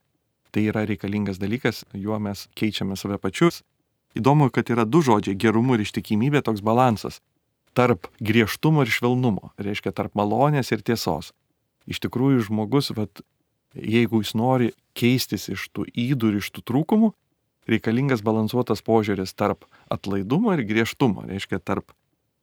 Tai 0.51 0.63
yra 0.67 0.83
reikalingas 0.85 1.39
dalykas, 1.39 1.85
juo 1.95 2.17
mes 2.19 2.47
keičiame 2.57 2.97
save 2.99 3.17
pačius. 3.21 3.61
Įdomu, 4.17 4.49
kad 4.51 4.67
yra 4.69 4.83
du 4.83 4.99
žodžiai- 5.01 5.37
gerumu 5.43 5.75
ir 5.75 5.85
ištikimybė, 5.85 6.41
toks 6.43 6.61
balansas 6.61 7.21
tarp 7.73 8.07
griežtumo 8.19 8.83
ir 8.83 8.91
švelnumo, 8.91 9.51
reiškia 9.61 9.93
tarp 9.95 10.15
malonės 10.17 10.71
ir 10.71 10.83
tiesos. 10.83 11.31
Iš 11.87 12.01
tikrųjų, 12.03 12.45
žmogus, 12.49 12.91
vat, 12.95 13.23
jeigu 13.75 14.21
jis 14.21 14.33
nori 14.35 14.71
keistis 14.97 15.49
iš 15.49 15.69
tų 15.73 15.87
įdų 15.89 16.31
ir 16.31 16.39
iš 16.41 16.51
tų 16.51 16.63
trūkumų, 16.67 17.13
reikalingas 17.71 18.23
balansuotas 18.25 18.83
požiūris 18.85 19.33
tarp 19.37 19.65
atlaidumo 19.91 20.53
ir 20.55 20.65
griežtumo, 20.67 21.25
reiškia 21.29 21.61
tarp 21.63 21.95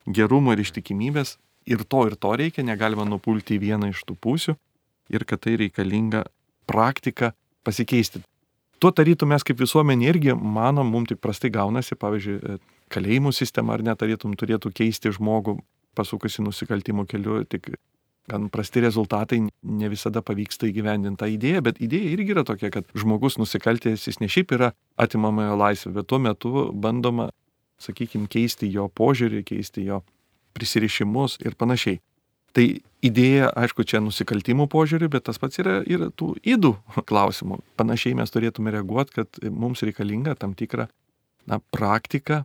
gerumo 0.06 0.54
ir 0.54 0.64
ištikimybės. 0.64 1.36
Ir 1.68 1.84
to 1.84 2.06
ir 2.08 2.16
to 2.16 2.32
reikia, 2.40 2.64
negalima 2.64 3.04
nupulti 3.04 3.58
į 3.58 3.62
vieną 3.66 3.90
iš 3.92 4.00
tų 4.08 4.16
pusių 4.24 4.54
ir 5.12 5.24
kad 5.28 5.42
tai 5.44 5.58
reikalinga 5.60 6.24
praktika 6.68 7.34
pasikeisti. 7.64 8.22
Tuo 8.78 8.92
tarytum 8.94 9.32
mes 9.34 9.44
kaip 9.44 9.58
visuomenė 9.58 10.06
irgi 10.08 10.34
manom, 10.38 10.88
mums 10.88 11.10
tik 11.10 11.20
prastai 11.20 11.50
gaunasi, 11.52 11.98
pavyzdžiui, 11.98 12.58
kalėjimų 12.94 13.32
sistema 13.34 13.74
ar 13.74 13.84
netarytum 13.84 14.36
turėtų 14.38 14.72
keisti 14.72 15.12
žmogų 15.16 15.58
pasukusi 15.98 16.44
nusikaltimo 16.46 17.04
keliu, 17.10 17.42
tik 17.44 17.72
gan 18.28 18.48
prasti 18.52 18.82
rezultatai, 18.84 19.40
ne 19.48 19.88
visada 19.90 20.22
pavyksta 20.24 20.68
įgyvendinti 20.68 21.20
tą 21.20 21.28
idėją, 21.32 21.62
bet 21.68 21.80
idėja 21.84 22.12
irgi 22.14 22.34
yra 22.34 22.44
tokia, 22.46 22.70
kad 22.74 22.88
žmogus 22.98 23.38
nusikaltęs 23.40 24.08
jis 24.08 24.20
ne 24.22 24.28
šiaip 24.30 24.52
yra 24.56 24.72
atimama 25.00 25.48
jo 25.48 25.56
laisvė, 25.62 25.94
bet 26.00 26.10
tuo 26.10 26.20
metu 26.22 26.68
bandoma, 26.72 27.30
sakykime, 27.82 28.28
keisti 28.30 28.70
jo 28.72 28.88
požiūrį, 28.90 29.44
keisti 29.48 29.86
jo 29.88 30.02
prisirišimus 30.58 31.38
ir 31.46 31.56
panašiai. 31.58 32.00
Tai 32.56 32.64
idėja, 33.04 33.50
aišku, 33.60 33.84
čia 33.86 34.00
nusikaltimų 34.02 34.66
požiūrį, 34.72 35.10
bet 35.12 35.26
tas 35.28 35.38
pats 35.38 35.60
yra 35.60 35.78
ir 35.86 36.08
tų 36.18 36.32
įdų 36.42 36.72
klausimų. 37.08 37.60
Panašiai 37.78 38.16
mes 38.18 38.32
turėtume 38.34 38.72
reaguoti, 38.74 39.20
kad 39.20 39.40
mums 39.52 39.84
reikalinga 39.86 40.34
tam 40.40 40.56
tikra 40.58 40.88
na, 41.48 41.60
praktika, 41.74 42.42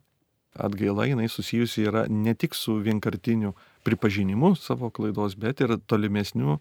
atgaila 0.54 1.08
jinai 1.10 1.30
susijusi 1.32 1.88
yra 1.90 2.06
ne 2.10 2.36
tik 2.38 2.54
su 2.54 2.78
vienkartiniu 2.84 3.56
pripažinimu 3.84 4.56
savo 4.60 4.90
klaidos, 4.90 5.36
bet 5.40 5.62
ir 5.62 5.78
tolimesniu 5.88 6.60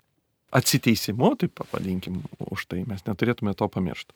atsiteisimu, 0.53 1.35
taip 1.41 1.55
pavadinkim, 1.61 2.21
už 2.53 2.67
tai 2.69 2.83
mes 2.89 3.05
neturėtume 3.07 3.55
to 3.57 3.69
pamiršti. 3.73 4.13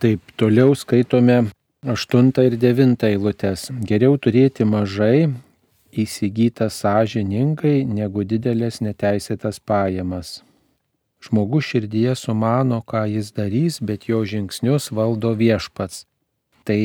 Taip, 0.00 0.20
toliau 0.36 0.74
skaitome 0.76 1.46
8 1.86 2.32
ir 2.44 2.56
9 2.60 3.04
eilutės. 3.08 3.68
Geriau 3.88 4.16
turėti 4.20 4.64
mažai 4.68 5.28
įsigyta 5.96 6.68
sąžiningai 6.72 7.84
negu 7.88 8.24
didelės 8.24 8.82
neteisėtas 8.84 9.60
pajamas. 9.60 10.42
Žmogus 11.24 11.70
širdyje 11.70 12.14
sumano, 12.16 12.82
ką 12.84 13.06
jis 13.08 13.32
darys, 13.32 13.80
bet 13.80 14.08
jo 14.08 14.20
žingsnius 14.24 14.90
valdo 14.92 15.32
viešpats. 15.36 16.04
Tai 16.66 16.80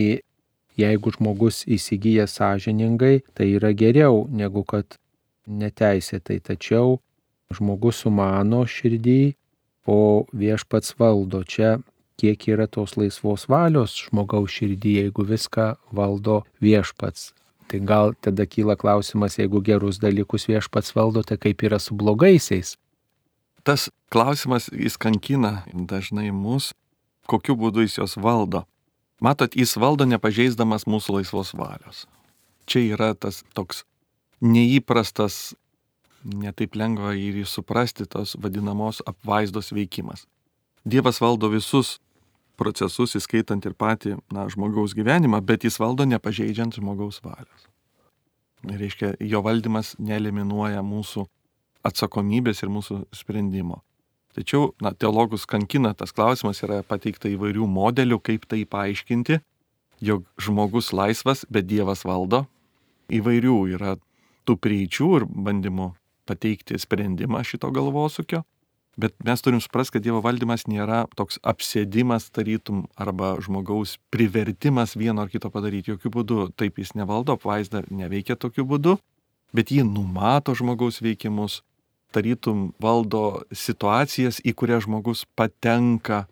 jeigu 0.80 1.12
žmogus 1.18 1.65
įsigyja 1.68 2.27
sąžiningai, 2.32 3.22
tai 3.36 3.51
yra 3.58 3.74
geriau 3.75 4.25
negu 4.32 4.63
kad 4.63 4.98
neteisėtai. 5.51 6.39
Tačiau 6.48 7.00
žmogus 7.51 8.03
sumano 8.05 8.63
širdį, 8.63 9.36
o 9.86 10.25
viešpats 10.34 10.96
valdo. 11.00 11.43
Čia 11.43 11.79
kiek 12.22 12.48
yra 12.53 12.67
tos 12.67 12.96
laisvos 12.98 13.48
valios 13.50 13.96
žmogaus 13.98 14.53
širdį, 14.53 14.93
jeigu 15.05 15.25
viską 15.25 15.75
valdo 15.91 16.41
viešpats. 16.62 17.31
Tai 17.72 17.79
gal 17.88 18.13
tada 18.20 18.46
kyla 18.46 18.75
klausimas, 18.75 19.39
jeigu 19.39 19.62
gerus 19.63 20.00
dalykus 20.01 20.48
viešpats 20.50 20.93
valdo, 20.96 21.24
tai 21.24 21.39
kaip 21.41 21.63
yra 21.63 21.79
su 21.79 21.96
blogaisiais. 21.96 22.75
Tas 23.63 23.89
klausimas 24.12 24.70
jis 24.74 24.98
kankina 24.98 25.63
dažnai 25.74 26.31
mus, 26.36 26.74
kokiu 27.29 27.55
būdu 27.55 27.86
jis 27.86 27.98
jos 28.01 28.17
valdo. 28.17 28.65
Matot, 29.22 29.53
jis 29.55 29.77
valdo 29.77 30.05
nepažeisdamas 30.10 30.88
mūsų 30.89 31.20
laisvos 31.20 31.53
valios. 31.53 32.08
Čia 32.65 32.81
yra 32.96 33.13
tas 33.13 33.43
toks 33.53 33.84
neįprastas, 34.41 35.53
netaip 36.25 36.75
lengva 36.77 37.13
ir 37.17 37.41
jį 37.41 37.48
suprasti, 37.50 38.05
tos 38.10 38.36
vadinamos 38.41 39.01
apvaizdos 39.10 39.71
veikimas. 39.74 40.25
Dievas 40.86 41.21
valdo 41.21 41.50
visus 41.53 42.00
procesus, 42.57 43.15
įskaitant 43.17 43.65
ir 43.65 43.75
patį 43.77 44.17
na, 44.33 44.48
žmogaus 44.50 44.95
gyvenimą, 44.98 45.41
bet 45.45 45.65
jis 45.65 45.79
valdo 45.81 46.05
nepažeidžiant 46.10 46.77
žmogaus 46.77 47.21
valios. 47.25 47.67
Reiškia, 48.65 49.15
jo 49.25 49.41
valdymas 49.41 49.95
neliminuoja 49.98 50.83
mūsų 50.86 51.25
atsakomybės 51.86 52.62
ir 52.62 52.69
mūsų 52.69 53.00
sprendimo. 53.17 53.81
Tačiau, 54.38 54.69
na, 54.81 54.93
teologus 54.93 55.48
kankina 55.50 55.95
tas 55.98 56.13
klausimas, 56.15 56.62
yra 56.63 56.83
pateikta 56.88 57.31
įvairių 57.33 57.65
modelių, 57.67 58.19
kaip 58.24 58.45
tai 58.48 58.62
paaiškinti, 58.69 59.41
jog 60.05 60.24
žmogus 60.39 60.93
laisvas, 60.95 61.43
bet 61.50 61.67
Dievas 61.67 62.05
valdo. 62.07 62.45
Įvairių 63.12 63.57
yra 63.75 63.98
tų 64.51 64.60
prieičių 64.60 65.12
ir 65.17 65.27
bandymų 65.31 65.93
pateikti 66.27 66.79
sprendimą 66.79 67.46
šito 67.48 67.72
galvosūkio. 67.74 68.43
Bet 69.00 69.15
mes 69.24 69.39
turim 69.39 69.62
suprasti, 69.63 69.96
kad 69.96 70.03
Dievo 70.03 70.20
valdymas 70.22 70.65
nėra 70.67 71.05
toks 71.15 71.39
apsėdimas 71.48 72.27
tarytum 72.36 72.84
arba 73.00 73.38
žmogaus 73.39 73.96
privertimas 74.12 74.98
vieno 75.00 75.24
ar 75.24 75.31
kito 75.31 75.50
padaryti. 75.50 75.93
Jokių 75.93 76.12
būdų 76.17 76.39
taip 76.60 76.81
jis 76.81 76.91
nevaldo, 77.00 77.38
apvaizda 77.39 77.86
neveikia 77.88 78.36
tokiu 78.36 78.67
būdu, 78.67 78.98
bet 79.55 79.72
jį 79.72 79.86
numato 79.88 80.53
žmogaus 80.60 81.00
veikimus, 81.00 81.62
tarytum 82.12 82.74
valdo 82.84 83.46
situacijas, 83.55 84.41
į 84.43 84.51
kurias 84.60 84.84
žmogus 84.84 85.24
patenka 85.39 86.25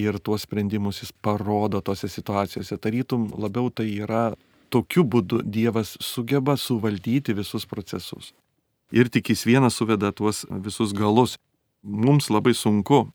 ir 0.00 0.16
tuos 0.16 0.48
sprendimus 0.48 1.02
jis 1.04 1.12
parodo 1.12 1.84
tose 1.84 2.08
situacijose. 2.08 2.80
Tarytum 2.80 3.28
labiau 3.36 3.68
tai 3.68 3.90
yra 4.00 4.30
tokiu 4.72 5.04
būdu 5.04 5.42
Dievas 5.44 5.96
sugeba 6.00 6.56
suvaldyti 6.56 7.36
visus 7.36 7.66
procesus. 7.68 8.32
Ir 8.92 9.08
tik 9.12 9.32
jis 9.32 9.44
vienas 9.48 9.76
suveda 9.78 10.12
tuos 10.12 10.44
visus 10.64 10.92
galus 10.96 11.38
mums 11.82 12.28
labai 12.30 12.54
sunku 12.54 13.06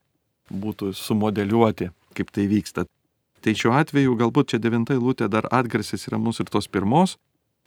būtų 0.51 0.93
sumodeliuoti, 0.95 1.91
kaip 2.17 2.31
tai 2.33 2.47
vyksta. 2.49 2.85
Tai 3.41 3.53
šiuo 3.53 3.75
atveju 3.77 4.15
galbūt 4.17 4.53
čia 4.53 4.59
devinta 4.61 4.95
eilutė 4.95 5.27
dar 5.29 5.47
atgarsis 5.53 6.07
yra 6.09 6.19
mūsų 6.21 6.45
ir 6.45 6.53
tos 6.55 6.67
pirmos, 6.71 7.17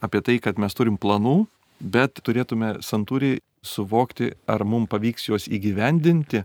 apie 0.03 0.23
tai, 0.27 0.39
kad 0.43 0.59
mes 0.59 0.75
turim 0.75 0.99
planų, 0.99 1.45
bet 1.81 2.21
turėtume 2.25 2.79
santūriai 2.85 3.39
suvokti, 3.65 4.33
ar 4.51 4.65
mums 4.65 4.91
pavyks 4.91 5.29
juos 5.29 5.47
įgyvendinti, 5.49 6.43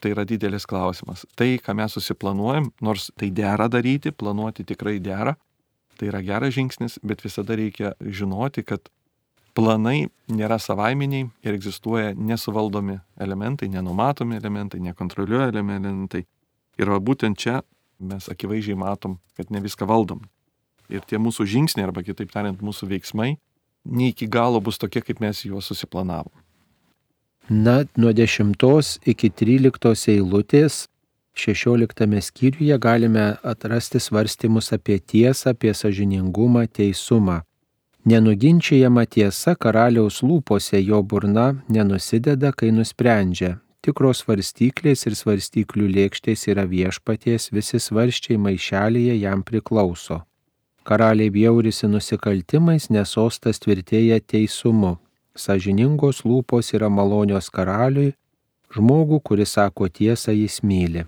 tai 0.00 0.12
yra 0.12 0.26
didelis 0.28 0.66
klausimas. 0.68 1.24
Tai, 1.38 1.48
ką 1.62 1.76
mes 1.76 1.96
susiplanuojam, 1.96 2.70
nors 2.84 3.10
tai 3.16 3.30
dera 3.32 3.68
daryti, 3.72 4.12
planuoti 4.12 4.66
tikrai 4.68 4.98
dera, 5.00 5.36
tai 5.96 6.10
yra 6.10 6.22
geras 6.24 6.54
žingsnis, 6.56 6.98
bet 7.02 7.24
visada 7.24 7.56
reikia 7.58 7.94
žinoti, 8.00 8.64
kad 8.66 8.90
planai 9.56 10.08
nėra 10.28 10.58
savaiminiai 10.60 11.30
ir 11.46 11.56
egzistuoja 11.56 12.12
nesuvaldomi 12.14 12.98
elementai, 13.20 13.70
nenumatomi 13.72 14.36
elementai, 14.36 14.82
nekontroliuojami 14.84 15.78
elementai. 15.80 16.24
Ir 16.76 16.92
va 16.92 17.00
būtent 17.00 17.40
čia 17.40 17.62
mes 17.98 18.28
akivaizdžiai 18.28 18.76
matom, 18.76 19.16
kad 19.36 19.50
ne 19.50 19.62
viską 19.64 19.88
valdom. 19.88 20.20
Ir 20.92 21.02
tie 21.08 21.18
mūsų 21.18 21.46
žingsniai, 21.50 21.86
arba 21.88 22.04
kitaip 22.06 22.30
tariant, 22.30 22.60
mūsų 22.62 22.90
veiksmai, 22.92 23.36
ne 23.86 24.10
iki 24.12 24.28
galo 24.30 24.60
bus 24.60 24.78
tokie, 24.78 25.00
kaip 25.02 25.22
mes 25.24 25.40
juos 25.48 25.70
susiplanavom. 25.72 26.34
Na, 27.48 27.84
nuo 27.96 28.10
10 28.10 28.56
iki 29.06 29.30
13 29.30 30.10
eilutės 30.16 30.86
16 31.36 32.20
skyriuje 32.20 32.78
galime 32.78 33.36
atrasti 33.42 34.00
svarstymus 34.00 34.72
apie 34.72 34.98
tiesą, 34.98 35.50
apie 35.50 35.74
sažiningumą, 35.74 36.66
teisumą. 36.66 37.42
Nenuginčiajama 38.06 39.02
tiesa 39.04 39.52
karaliaus 39.54 40.22
lūpose 40.22 40.80
jo 40.80 41.02
burna 41.02 41.46
nenusideda, 41.68 42.52
kai 42.56 42.70
nusprendžia. 42.72 43.58
Tikros 43.84 44.22
svarstyklės 44.22 45.04
ir 45.06 45.16
svarstyklių 45.18 45.88
lėkštės 45.96 46.46
yra 46.52 46.64
viešpaties, 46.70 47.50
visi 47.52 47.80
svarščiai 47.82 48.38
maišelėje 48.38 49.18
jam 49.20 49.42
priklauso. 49.42 50.22
Karaliai 50.86 51.30
bjaurisi 51.34 51.90
nusikaltimais, 51.90 52.88
nes 52.94 53.16
ostas 53.18 53.60
tvirtėja 53.62 54.20
teisumu. 54.22 54.96
Sažiningos 55.36 56.22
lūpos 56.24 56.72
yra 56.78 56.88
malonios 56.88 57.50
karaliui, 57.50 58.14
žmogų, 58.72 59.20
kuris 59.20 59.58
sako 59.58 59.90
tiesą, 59.90 60.32
jis 60.32 60.62
myli. 60.62 61.04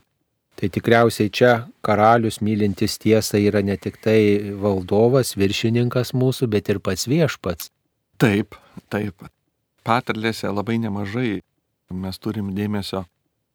Tai 0.59 0.67
tikriausiai 0.75 1.31
čia 1.31 1.51
karalius 1.87 2.41
mylintis 2.43 2.97
tiesą 2.99 3.39
yra 3.39 3.61
ne 3.63 3.77
tik 3.79 4.01
tai 4.03 4.53
valdovas, 4.59 5.37
viršininkas 5.39 6.11
mūsų, 6.19 6.49
bet 6.51 6.71
ir 6.73 6.81
pats 6.83 7.07
viešpats. 7.07 7.71
Taip, 8.19 8.57
taip. 8.91 9.23
Patarlėse 9.87 10.51
labai 10.51 10.81
nemažai 10.83 11.39
mes 11.95 12.19
turim 12.19 12.51
dėmesio, 12.57 13.05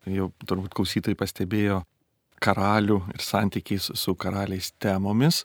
jau 0.07 0.29
turbūt 0.47 0.71
klausytojai 0.79 1.19
pastebėjo, 1.19 1.81
karalių 2.43 3.01
ir 3.11 3.23
santykiais 3.23 3.91
su 3.99 4.15
karaliais 4.15 4.71
temomis. 4.79 5.43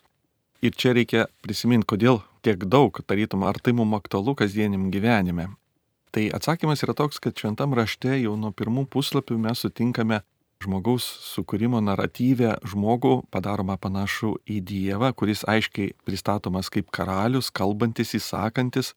Ir 0.62 0.78
čia 0.78 0.94
reikia 0.94 1.26
prisiminti, 1.42 1.86
kodėl 1.90 2.22
tiek 2.46 2.62
daug, 2.70 3.02
tarytum, 3.06 3.42
ar 3.46 3.58
tai 3.58 3.74
mums 3.74 3.98
aktualu 3.98 4.34
kasdieniam 4.38 4.88
gyvenime. 4.94 5.50
Tai 6.14 6.30
atsakymas 6.38 6.86
yra 6.86 6.94
toks, 6.94 7.18
kad 7.22 7.34
šventam 7.34 7.74
rašte 7.74 8.14
jau 8.22 8.38
nuo 8.38 8.54
pirmų 8.54 8.86
puslapių 8.90 9.42
mes 9.42 9.66
sutinkame 9.66 10.22
žmogaus 10.62 11.04
sukūrimo 11.32 11.80
naratyvę 11.84 12.58
žmogų 12.66 13.22
padaroma 13.32 13.78
panašu 13.78 14.36
į 14.48 14.60
Dievą, 14.66 15.12
kuris 15.14 15.44
aiškiai 15.48 15.92
pristatomas 16.06 16.70
kaip 16.72 16.90
karalius, 16.94 17.52
kalbantis, 17.54 18.14
įsakantis. 18.18 18.94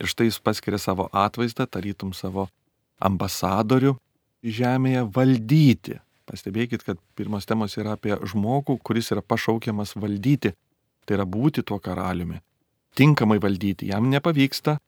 Ir 0.00 0.08
štai 0.08 0.30
jis 0.30 0.40
paskiria 0.40 0.80
savo 0.80 1.10
atvaizdą, 1.12 1.66
tarytum 1.68 2.14
savo 2.16 2.46
ambasadorių 3.02 3.96
žemėje 4.42 5.04
valdyti. 5.12 5.98
Pastebėkit, 6.28 6.84
kad 6.86 7.00
pirmos 7.18 7.44
temos 7.46 7.76
yra 7.76 7.96
apie 7.98 8.16
žmogų, 8.16 8.78
kuris 8.80 9.12
yra 9.12 9.20
pašaukiamas 9.20 9.96
valdyti. 10.00 10.54
Tai 11.04 11.18
yra 11.18 11.26
būti 11.26 11.64
tuo 11.66 11.80
karaliumi. 11.82 12.38
Tinkamai 12.96 13.40
valdyti. 13.42 13.90
Jam 13.90 14.08
nepavyksta. 14.08 14.78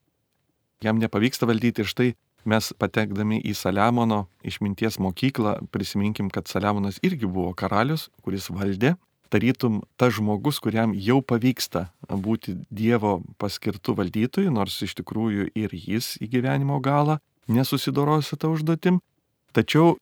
Jam 0.85 1.01
nepavyksta 1.03 1.49
valdyti 1.49 1.83
ir 1.83 1.91
štai 1.91 2.11
mes 2.49 2.73
patekdami 2.79 3.41
į 3.45 3.55
Saliamono 3.57 4.25
išminties 4.47 5.01
mokyklą 5.03 5.57
prisiminkim, 5.75 6.31
kad 6.31 6.49
Saliamonas 6.51 7.01
irgi 7.03 7.27
buvo 7.27 7.53
karalius, 7.57 8.09
kuris 8.25 8.51
valdė, 8.53 8.95
tarytum 9.33 9.81
tas 9.99 10.15
žmogus, 10.15 10.61
kuriam 10.63 10.95
jau 10.95 11.21
pavyksta 11.25 11.89
būti 12.09 12.57
Dievo 12.71 13.19
paskirtų 13.43 13.97
valdytojų, 13.99 14.53
nors 14.55 14.77
iš 14.85 14.95
tikrųjų 15.01 15.49
ir 15.59 15.75
jis 15.75 16.15
į 16.23 16.31
gyvenimo 16.37 16.79
galą 16.85 17.19
nesusidorojo 17.51 18.23
su 18.23 18.39
tą 18.41 18.53
užduotim, 18.55 19.01
tačiau 19.53 19.97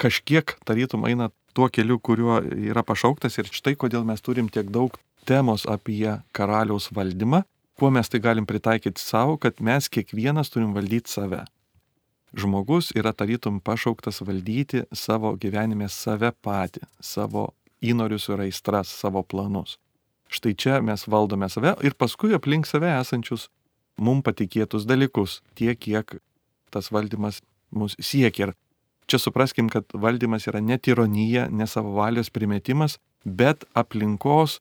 kažkiek 0.00 0.56
tarytum 0.64 1.04
eina 1.06 1.30
tuo 1.54 1.68
keliu, 1.68 1.98
kuriuo 1.98 2.40
yra 2.72 2.82
pašauktas 2.86 3.38
ir 3.38 3.50
štai 3.52 3.76
kodėl 3.76 4.06
mes 4.06 4.22
turim 4.24 4.48
tiek 4.48 4.70
daug 4.72 4.96
temos 5.28 5.66
apie 5.68 6.16
karaliaus 6.32 6.88
valdymą, 6.94 7.44
kuo 7.78 7.90
mes 7.92 8.08
tai 8.08 8.20
galim 8.20 8.46
pritaikyti 8.48 9.02
savo, 9.02 9.36
kad 9.36 9.60
mes 9.60 9.88
kiekvienas 9.92 10.52
turim 10.52 10.72
valdyti 10.76 11.12
save. 11.12 11.44
Žmogus 12.36 12.92
yra 12.94 13.12
tarytum 13.12 13.58
pašauktas 13.60 14.20
valdyti 14.22 14.84
savo 14.94 15.32
gyvenime 15.34 15.88
save 15.90 16.30
patį, 16.44 16.84
savo 17.02 17.50
įnorius 17.82 18.28
ir 18.30 18.44
aistras, 18.46 18.92
savo 18.92 19.22
planus. 19.22 19.78
Štai 20.30 20.54
čia 20.54 20.78
mes 20.84 21.08
valdome 21.10 21.48
save 21.50 21.74
ir 21.82 21.96
paskui 21.98 22.36
aplink 22.36 22.68
save 22.70 22.92
esančius 23.00 23.48
mums 23.98 24.22
patikėtus 24.22 24.86
dalykus, 24.86 25.40
tiek 25.58 25.78
kiek 25.78 26.20
tas 26.70 26.92
valdymas 26.94 27.42
mus 27.74 27.96
siekia. 27.98 28.52
Ir 28.52 28.54
čia 29.10 29.18
supraskim, 29.18 29.68
kad 29.68 29.90
valdymas 29.90 30.46
yra 30.46 30.62
ne 30.62 30.78
tironija, 30.78 31.48
ne 31.50 31.66
savo 31.66 31.96
valios 31.98 32.30
primetimas, 32.30 33.00
bet 33.24 33.66
aplinkos 33.74 34.60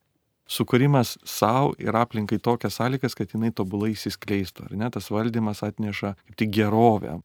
sukūrimas 0.49 1.19
savo 1.21 1.75
ir 1.77 1.93
aplinkai 1.95 2.41
tokias 2.41 2.79
sąlygas, 2.81 3.13
kad 3.13 3.29
jinai 3.35 3.53
tobulai 3.53 3.93
įsiskleistų. 3.93 4.71
Ar 4.71 4.77
ne, 4.81 4.89
tas 4.89 5.11
valdymas 5.13 5.61
atneša 5.65 6.15
kaip 6.17 6.39
tik 6.41 6.55
gerovę. 6.57 7.19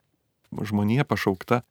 Žmonija 0.62 1.06
pašaukta, 1.08 1.62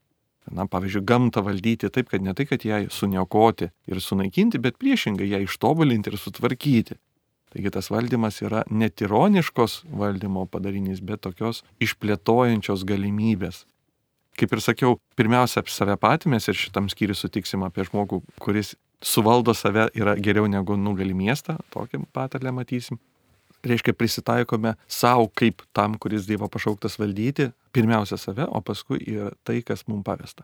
na, 0.51 0.65
pavyzdžiui, 0.67 1.05
gamtą 1.07 1.43
valdyti 1.45 1.89
taip, 1.93 2.09
kad 2.11 2.23
ne 2.23 2.33
tai, 2.35 2.45
kad 2.49 2.65
ją 2.67 2.83
suniokoti 2.91 3.69
ir 3.87 4.01
sunaikinti, 4.03 4.59
bet 4.59 4.79
priešingai 4.81 5.29
ją 5.31 5.43
ištobulinti 5.45 6.11
ir 6.11 6.19
sutvarkyti. 6.19 6.99
Taigi 7.53 7.69
tas 7.69 7.91
valdymas 7.93 8.41
yra 8.41 8.63
netironiškos 8.73 9.83
valdymo 9.93 10.47
padarinys, 10.49 11.03
bet 11.05 11.21
tokios 11.21 11.61
išplėtojančios 11.83 12.83
galimybės. 12.89 13.63
Kaip 14.33 14.55
ir 14.55 14.61
sakiau, 14.65 14.95
pirmiausia 15.13 15.61
apie 15.61 15.69
save 15.69 15.93
patį 16.01 16.31
mes 16.33 16.49
ir 16.49 16.57
šitam 16.57 16.89
skyriui 16.89 17.15
sutiksim 17.17 17.61
apie 17.67 17.85
žmogų, 17.85 18.23
kuris 18.41 18.73
suvaldo 19.05 19.53
save 19.53 19.91
yra 19.93 20.15
geriau 20.17 20.49
negu 20.49 20.79
nugali 20.79 21.13
miestą, 21.13 21.59
tokią 21.75 22.01
patarlę 22.15 22.55
matysim. 22.55 22.97
Reiškia, 23.63 23.93
prisitaikome 23.95 24.73
savo 24.91 25.29
kaip 25.39 25.61
tam, 25.71 25.95
kuris 25.95 26.25
Dievo 26.27 26.49
pašauktas 26.51 26.97
valdyti, 26.99 27.51
pirmiausia 27.71 28.17
save, 28.19 28.47
o 28.47 28.59
paskui 28.61 28.99
ir 28.99 29.31
tai, 29.47 29.61
kas 29.63 29.85
mums 29.87 30.03
pavesta. 30.03 30.43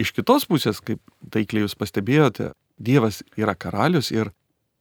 Iš 0.00 0.12
kitos 0.16 0.44
pusės, 0.48 0.82
kaip 0.84 1.00
taikliai 1.32 1.66
jūs 1.66 1.78
pastebėjote, 1.80 2.52
Dievas 2.80 3.20
yra 3.36 3.52
karalius 3.52 4.08
ir 4.12 4.30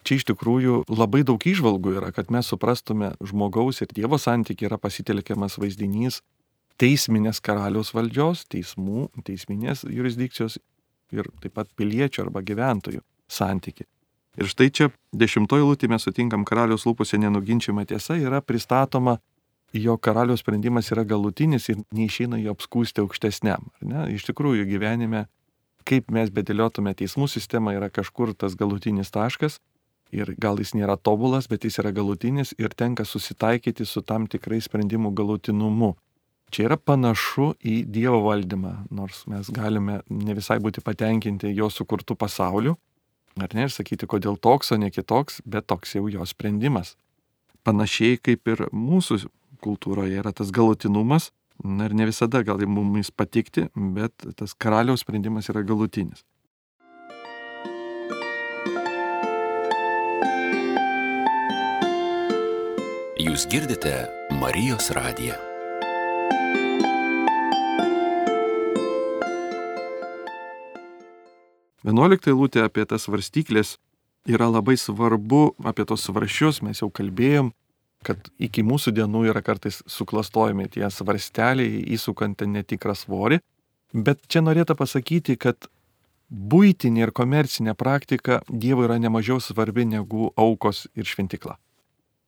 čia 0.07 0.19
iš 0.19 0.27
tikrųjų 0.29 0.85
labai 0.87 1.25
daug 1.27 1.43
išvalgų 1.43 1.97
yra, 1.99 2.11
kad 2.15 2.31
mes 2.31 2.47
suprastume 2.47 3.13
žmogaus 3.19 3.81
ir 3.83 3.91
Dievo 3.95 4.19
santykiai 4.19 4.69
yra 4.69 4.79
pasitelkiamas 4.79 5.57
vaizdinys 5.59 6.21
teisminės 6.79 7.41
karaliaus 7.43 7.91
valdžios, 7.95 8.45
teismų, 8.51 9.09
teisminės 9.27 9.83
jurisdikcijos 9.83 10.59
ir 11.15 11.27
taip 11.43 11.57
pat 11.57 11.71
piliečių 11.75 12.27
arba 12.27 12.43
gyventojų 12.45 13.03
santyki. 13.27 13.87
Ir 14.39 14.47
štai 14.47 14.69
čia 14.71 14.85
dešimtoji 15.11 15.65
lūtė 15.67 15.89
mes 15.91 16.05
sutinkam 16.05 16.45
karaliaus 16.47 16.85
lūpose 16.87 17.17
nenuginčiama 17.19 17.83
tiesa 17.89 18.15
yra 18.15 18.39
pristatoma, 18.39 19.17
jo 19.75 19.97
karaliaus 19.99 20.39
sprendimas 20.45 20.91
yra 20.93 21.03
galutinis 21.03 21.67
ir 21.73 21.81
neišeina 21.91 22.39
jo 22.39 22.55
apskūsti 22.55 23.03
aukštesniam. 23.03 23.67
Iš 24.15 24.29
tikrųjų 24.29 24.63
gyvenime, 24.69 25.25
kaip 25.83 26.07
mes 26.15 26.31
bedėliotume 26.31 26.95
teismų 26.95 27.27
sistemą, 27.27 27.75
yra 27.75 27.91
kažkur 27.91 28.31
tas 28.31 28.55
galutinis 28.55 29.11
taškas 29.11 29.59
ir 30.15 30.31
gal 30.39 30.57
jis 30.63 30.71
nėra 30.73 30.95
tobulas, 30.95 31.51
bet 31.51 31.67
jis 31.67 31.81
yra 31.83 31.91
galutinis 31.91 32.55
ir 32.57 32.71
tenka 32.71 33.03
susitaikyti 33.05 33.85
su 33.85 34.01
tam 34.01 34.27
tikrai 34.31 34.61
sprendimų 34.63 35.11
galutinumu. 35.19 35.97
Čia 36.49 36.65
yra 36.65 36.79
panašu 36.81 37.51
į 37.61 37.83
Dievo 37.85 38.23
valdymą, 38.23 38.87
nors 38.89 39.25
mes 39.29 39.51
galime 39.53 39.99
ne 40.09 40.33
visai 40.33 40.57
būti 40.63 40.81
patenkinti 40.81 41.51
jo 41.53 41.67
sukurtų 41.69 42.15
pasauliu, 42.17 42.79
ar 43.43 43.53
ne, 43.55 43.67
ir 43.67 43.73
sakyti, 43.73 44.07
kodėl 44.09 44.37
toks, 44.41 44.71
o 44.73 44.79
ne 44.79 44.91
kitoks, 44.93 45.41
bet 45.45 45.67
toks 45.69 45.95
jau 45.95 46.07
jo 46.11 46.25
sprendimas. 46.27 46.95
Panašiai 47.67 48.19
kaip 48.21 48.47
ir 48.47 48.65
mūsų 48.71 49.25
kultūroje 49.63 50.21
yra 50.21 50.33
tas 50.35 50.51
galutinumas, 50.55 51.31
na 51.63 51.89
ir 51.89 51.95
ne 51.97 52.07
visada 52.07 52.43
gali 52.47 52.69
mums 52.69 53.11
patikti, 53.11 53.67
bet 53.75 54.13
tas 54.39 54.55
karaliaus 54.55 55.03
sprendimas 55.03 55.51
yra 55.51 55.65
galutinis. 55.67 56.23
Jūs 63.19 63.43
girdite 63.51 64.07
Marijos 64.39 64.93
radiją. 64.95 65.48
11 71.87 72.31
eilutė 72.31 72.65
apie 72.65 72.85
tas 72.85 73.05
svarstyklės 73.07 73.77
yra 74.27 74.49
labai 74.51 74.75
svarbu, 74.77 75.55
apie 75.63 75.85
tos 75.87 76.03
svaršius 76.07 76.61
mes 76.65 76.81
jau 76.81 76.89
kalbėjom, 76.91 77.53
kad 78.03 78.29
iki 78.39 78.63
mūsų 78.63 78.93
dienų 78.95 79.25
yra 79.31 79.41
kartais 79.43 79.81
suklastojami 79.87 80.69
tie 80.71 80.87
svarsteliai, 80.91 81.83
įsukant 81.95 82.43
netikrą 82.47 82.95
svorį. 82.95 83.39
Bet 83.93 84.21
čia 84.27 84.43
norėtų 84.45 84.75
pasakyti, 84.77 85.35
kad 85.39 85.69
būtinė 86.29 87.07
ir 87.07 87.11
komercinė 87.15 87.73
praktika 87.73 88.43
Dievui 88.49 88.85
yra 88.85 88.99
nemažiau 89.01 89.39
svarbi 89.41 89.87
negu 89.89 90.29
aukos 90.37 90.85
ir 90.95 91.09
šventikla. 91.09 91.57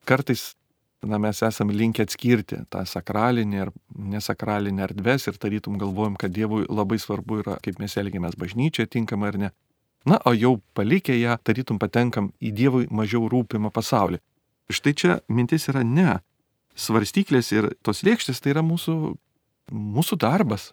Kartais 0.10 0.56
na, 1.02 1.18
mes 1.18 1.42
esame 1.44 1.74
linkę 1.74 2.06
atskirti 2.06 2.62
tą 2.70 2.84
sakralinį 2.86 3.60
ir 3.64 3.72
nesakralinį 4.14 4.84
erdves 4.86 5.28
ir 5.30 5.40
tarytum 5.42 5.80
galvojam, 5.82 6.18
kad 6.20 6.34
Dievui 6.34 6.68
labai 6.70 7.00
svarbu 7.02 7.42
yra, 7.42 7.58
kaip 7.64 7.80
mes 7.82 7.98
elgiamės 7.98 8.38
bažnyčioje 8.40 8.92
tinkamai 8.98 9.32
ar 9.32 9.40
ne. 9.42 9.52
Na, 10.06 10.18
o 10.26 10.34
jau 10.34 10.56
palikę 10.78 11.16
ją, 11.18 11.38
tarytum 11.46 11.80
patenkam 11.82 12.32
į 12.42 12.54
Dievui 12.58 12.88
mažiau 12.90 13.28
rūpimą 13.30 13.70
pasaulį. 13.74 14.22
Štai 14.72 14.94
čia 14.98 15.18
mintis 15.30 15.68
yra 15.70 15.84
ne. 15.86 16.20
Svarstyklės 16.78 17.52
ir 17.54 17.72
tos 17.84 18.02
lėkštės 18.06 18.40
tai 18.42 18.54
yra 18.56 18.64
mūsų, 18.66 18.96
mūsų 19.72 20.18
darbas, 20.22 20.72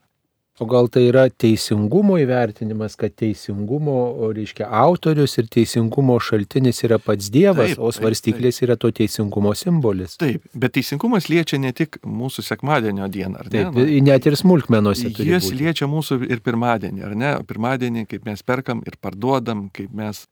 O 0.58 0.66
gal 0.66 0.88
tai 0.90 1.04
yra 1.06 1.28
teisingumo 1.30 2.16
įvertinimas, 2.18 2.96
kad 2.98 3.12
teisingumo, 3.14 3.94
reiškia, 4.34 4.66
autorius 4.80 5.36
ir 5.38 5.46
teisingumo 5.54 6.16
šaltinis 6.18 6.82
yra 6.82 6.98
pats 6.98 7.28
Dievas, 7.30 7.76
taip, 7.76 7.82
o 7.82 7.92
svarstyklės 7.94 8.58
taip, 8.58 8.64
taip. 8.64 8.66
yra 8.66 8.76
to 8.82 8.90
teisingumo 8.98 9.52
simbolis. 9.58 10.16
Taip, 10.18 10.48
bet 10.58 10.74
teisingumas 10.74 11.28
liečia 11.30 11.60
ne 11.62 11.70
tik 11.76 12.00
mūsų 12.02 12.42
sekmadienio 12.42 13.06
dieną, 13.06 13.44
ar 13.44 13.52
ne? 13.52 13.52
Taip, 13.68 13.78
nu, 13.78 14.00
net 14.08 14.26
ir 14.26 14.38
smulkmenose. 14.40 15.12
Jis 15.14 15.52
liečia 15.54 15.86
mūsų 15.90 16.24
ir 16.26 16.42
pirmadienį, 16.42 17.04
ar 17.06 17.14
ne? 17.18 17.30
Pirmadienį, 17.46 18.02
kaip 18.10 18.26
mes 18.26 18.42
perkam 18.42 18.82
ir 18.88 18.98
parduodam, 18.98 19.68
kaip 19.76 19.94
mes 19.94 20.24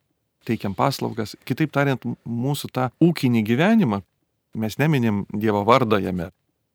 teikiam 0.47 0.75
paslaugas. 0.75 1.37
Kitaip 1.47 1.71
tariant, 1.75 2.03
mūsų 2.27 2.73
tą 2.75 2.89
ūkinį 3.03 3.45
gyvenimą 3.47 4.01
mes 4.59 4.79
neminim 4.83 5.23
Dievo 5.31 5.63
vardą 5.69 6.01
jame. 6.03 6.33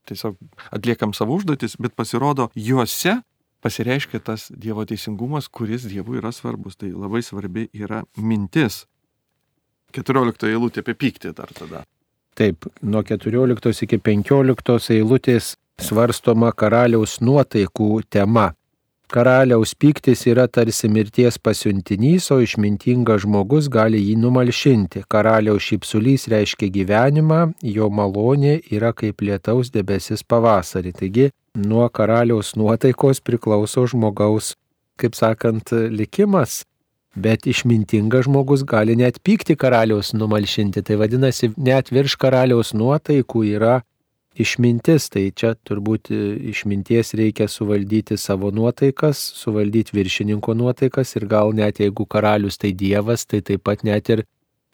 Tiesiog 0.07 0.39
atliekam 0.73 1.11
savo 1.13 1.35
užduotis, 1.35 1.75
bet 1.81 1.93
pasirodo, 1.99 2.47
juose 2.55 3.19
pasireiškia 3.62 4.19
tas 4.19 4.50
Dievo 4.52 4.86
teisingumas, 4.86 5.47
kuris 5.47 5.86
Dievui 5.89 6.19
yra 6.21 6.32
svarbus. 6.36 6.78
Tai 6.78 6.91
labai 6.91 7.24
svarbi 7.26 7.67
yra 7.74 8.04
mintis. 8.17 8.86
14 9.95 10.47
eilutė 10.47 10.84
apie 10.86 10.95
pyktį 10.95 11.34
dar 11.36 11.52
tada. 11.56 11.84
Taip, 12.38 12.65
nuo 12.82 13.04
14 13.04 13.84
iki 13.86 14.00
15 14.00 14.95
eilutės 14.95 15.56
svarstoma 15.82 16.52
karaliaus 16.56 17.19
nuotaikų 17.21 17.89
tema. 18.10 18.52
Karaliaus 19.12 19.74
pyktis 19.76 20.21
yra 20.32 20.45
tarsi 20.47 20.88
mirties 20.88 21.36
pasiuntinys, 21.36 22.30
o 22.32 22.38
išmintingas 22.39 23.26
žmogus 23.26 23.65
gali 23.67 24.00
jį 24.00 24.13
numalšinti. 24.24 25.02
Karaliaus 25.12 25.65
šypsulys 25.67 26.30
reiškia 26.32 26.69
gyvenimą, 26.71 27.41
jo 27.60 27.89
malonė 27.91 28.62
yra 28.71 28.93
kaip 28.95 29.19
lietaus 29.28 29.74
debesis 29.76 30.24
pavasarį. 30.24 30.95
Taigi 30.95 31.28
nuo 31.60 31.89
karaliaus 31.91 32.54
nuotaikos 32.56 33.19
priklauso 33.19 33.84
žmogaus, 33.91 34.54
kaip 34.95 35.19
sakant, 35.19 35.76
likimas. 35.91 36.62
Bet 37.12 37.43
išmintingas 37.52 38.30
žmogus 38.30 38.63
gali 38.63 38.95
net 38.95 39.19
pykti 39.19 39.60
karaliaus 39.60 40.13
numalšinti. 40.15 40.88
Tai 40.88 41.02
vadinasi, 41.04 41.52
net 41.60 41.91
virš 41.91 42.15
karaliaus 42.15 42.71
nuotaikų 42.71 43.43
yra 43.58 43.82
išmintis. 44.35 45.09
Tai 45.11 45.23
čia 45.35 45.53
turbūt 45.67 46.11
išminties 46.51 47.15
reikia 47.19 47.47
suvaldyti 47.51 48.17
savo 48.17 48.51
nuotaikas, 48.51 49.19
suvaldyti 49.41 49.95
viršininko 49.97 50.55
nuotaikas 50.57 51.15
ir 51.19 51.27
gal 51.31 51.55
net 51.55 51.81
jeigu 51.83 52.05
karalius 52.05 52.59
tai 52.61 52.73
dievas, 52.77 53.25
tai 53.25 53.41
taip 53.45 53.63
pat 53.67 53.83
net 53.87 54.09
ir 54.09 54.25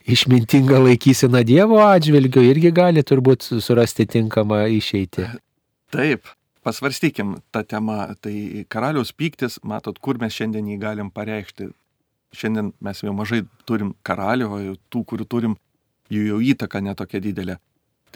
išmintinga 0.07 0.79
laikysena 0.85 1.43
Dievo 1.43 1.81
atžvilgiu 1.83 2.45
irgi 2.47 2.71
gali 2.71 3.03
turbūt 3.03 3.49
surasti 3.63 4.07
tinkamą 4.07 4.63
išeitį. 4.77 5.27
Taip, 5.91 6.29
pasvarstykim 6.67 7.37
tą 7.51 7.63
temą. 7.67 7.99
Tai 8.23 8.35
karaliaus 8.71 9.13
pyktis, 9.15 9.59
matot, 9.63 9.99
kur 9.99 10.19
mes 10.21 10.35
šiandien 10.35 10.67
jį 10.71 10.79
galim 10.81 11.11
pareikšti. 11.11 11.69
Šiandien 12.35 12.73
mes 12.83 13.03
jau 13.03 13.13
mažai 13.15 13.43
turim 13.67 13.93
karalių, 14.07 14.47
o 14.47 14.75
tų, 14.91 15.03
kurių 15.11 15.27
turim, 15.31 15.55
jų 16.11 16.27
jau 16.31 16.41
įtaka 16.53 16.83
netokia 16.83 17.23
didelė. 17.23 17.57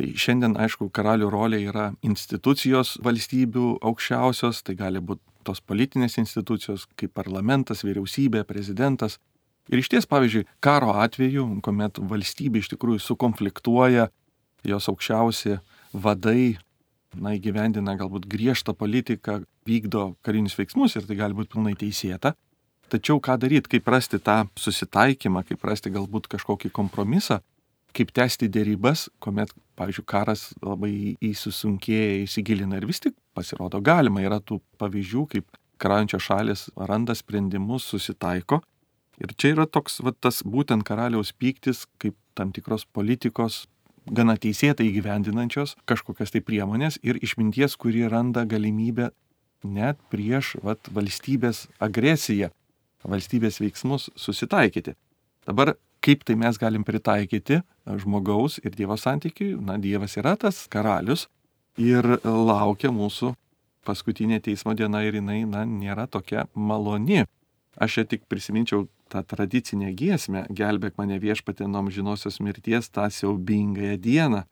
Tai 0.02 0.08
šiandien, 0.18 0.56
aišku, 0.58 0.88
karalių 0.90 1.28
rolė 1.30 1.60
yra 1.70 1.84
institucijos 2.02 2.96
valstybių 3.06 3.76
aukščiausios, 3.86 4.64
tai 4.66 4.74
gali 4.80 4.98
būti 4.98 5.22
tos 5.46 5.62
politinės 5.62 6.18
institucijos 6.18 6.88
kaip 6.98 7.14
parlamentas, 7.14 7.84
vyriausybė, 7.86 8.42
prezidentas. 8.50 9.20
Ir 9.70 9.78
iš 9.78 9.92
ties, 9.94 10.08
pavyzdžiui, 10.10 10.48
karo 10.58 10.96
atveju, 11.04 11.46
kuomet 11.62 12.02
valstybė 12.02 12.64
iš 12.64 12.72
tikrųjų 12.72 13.04
sukonfliktuoja, 13.06 14.08
jos 14.66 14.90
aukščiausi 14.90 15.60
vadai 15.94 16.58
na, 17.14 17.36
įgyvendina 17.38 17.94
galbūt 18.02 18.26
griežtą 18.26 18.74
politiką, 18.74 19.44
vykdo 19.70 20.16
karinius 20.26 20.58
veiksmus 20.58 20.98
ir 20.98 21.06
tai 21.06 21.20
gali 21.22 21.38
būti 21.38 21.54
pilnai 21.54 21.76
teisėta. 21.78 22.34
Tačiau 22.90 23.22
ką 23.22 23.38
daryti, 23.38 23.76
kaip 23.78 23.94
rasti 23.94 24.18
tą 24.18 24.48
susitaikymą, 24.58 25.46
kaip 25.46 25.62
rasti 25.70 25.94
galbūt 25.94 26.26
kažkokį 26.34 26.74
kompromisą, 26.74 27.44
kaip 27.96 28.12
tęsti 28.16 28.50
dėrybas, 28.52 29.08
kuomet, 29.24 29.54
pavyzdžiui, 29.80 30.06
karas 30.08 30.50
labai 30.64 31.16
įsisunkėja, 31.24 32.22
įsigilina 32.26 32.80
ir 32.80 32.88
vis 32.90 33.02
tik 33.04 33.16
pasirodo 33.38 33.82
galima. 33.84 34.24
Yra 34.24 34.40
tų 34.44 34.60
pavyzdžių, 34.82 35.26
kaip 35.36 35.62
karaliaujančios 35.82 36.28
šalis 36.28 36.68
randa 36.78 37.16
sprendimus, 37.18 37.88
susitaiko. 37.90 38.62
Ir 39.22 39.34
čia 39.38 39.54
yra 39.56 39.68
toks, 39.70 40.00
va, 40.06 40.14
tas 40.14 40.42
būtent 40.48 40.86
karaliaus 40.88 41.34
pyktis, 41.38 41.86
kaip 42.02 42.16
tam 42.38 42.54
tikros 42.56 42.88
politikos 42.90 43.66
gana 44.10 44.38
teisėtai 44.40 44.88
įgyvendinančios 44.90 45.76
kažkokias 45.90 46.34
tai 46.34 46.42
priemonės 46.46 46.98
ir 47.06 47.20
išminties, 47.22 47.78
kuri 47.78 48.08
randa 48.10 48.46
galimybę 48.50 49.12
net 49.64 50.00
prieš 50.10 50.56
vat, 50.66 50.90
valstybės 50.90 51.68
agresiją, 51.80 52.50
valstybės 53.06 53.62
veiksmus 53.62 54.10
susitaikyti. 54.18 54.96
Dabar 55.46 55.76
kaip 56.02 56.26
tai 56.26 56.36
mes 56.40 56.58
galim 56.58 56.84
pritaikyti 56.88 57.62
žmogaus 58.02 58.60
ir 58.64 58.76
Dievo 58.78 58.98
santykiui? 58.98 59.56
Na, 59.62 59.78
Dievas 59.78 60.18
yra 60.18 60.36
tas 60.40 60.66
karalius 60.72 61.28
ir 61.78 62.06
laukia 62.26 62.92
mūsų 62.94 63.36
paskutinė 63.86 64.42
teismo 64.46 64.76
diena 64.78 65.02
ir 65.06 65.18
jinai, 65.18 65.44
na, 65.50 65.64
nėra 65.66 66.08
tokia 66.10 66.46
maloni. 66.54 67.26
Aš 67.82 67.98
čia 67.98 68.06
tik 68.14 68.26
prisiminčiau 68.30 68.88
tą 69.12 69.24
tradicinę 69.28 69.92
giesmę, 69.98 70.46
gelbėk 70.52 70.98
mane 71.00 71.18
viešpatė 71.22 71.68
nuo 71.72 71.84
žinosios 71.92 72.40
mirties 72.44 72.92
tą 72.92 73.08
siaubingąją 73.10 73.98
dieną. 73.98 74.44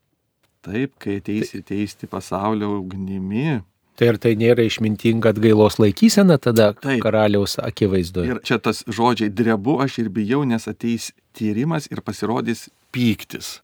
Taip, 0.66 0.96
kai 1.00 1.20
ateisi 1.20 1.62
teisti 1.64 2.08
pasaulio 2.08 2.74
ugnimi. 2.80 3.62
Tai 4.00 4.08
ar 4.14 4.18
tai 4.24 4.32
nėra 4.40 4.64
išmintinga 4.64 5.34
atgailos 5.34 5.76
laikysena 5.76 6.38
tada 6.40 6.70
Taip. 6.80 7.02
karaliaus 7.04 7.58
akivaizdoje? 7.60 8.32
Ir 8.32 8.38
čia 8.48 8.56
tas 8.64 8.86
žodžiai 8.88 9.28
drebu 9.28 9.76
aš 9.84 9.98
ir 10.06 10.08
bijau, 10.16 10.46
nes 10.48 10.70
ateis 10.72 11.10
tyrimas 11.36 11.90
ir 11.92 12.00
pasirodys 12.06 12.70
pyktis. 12.96 13.58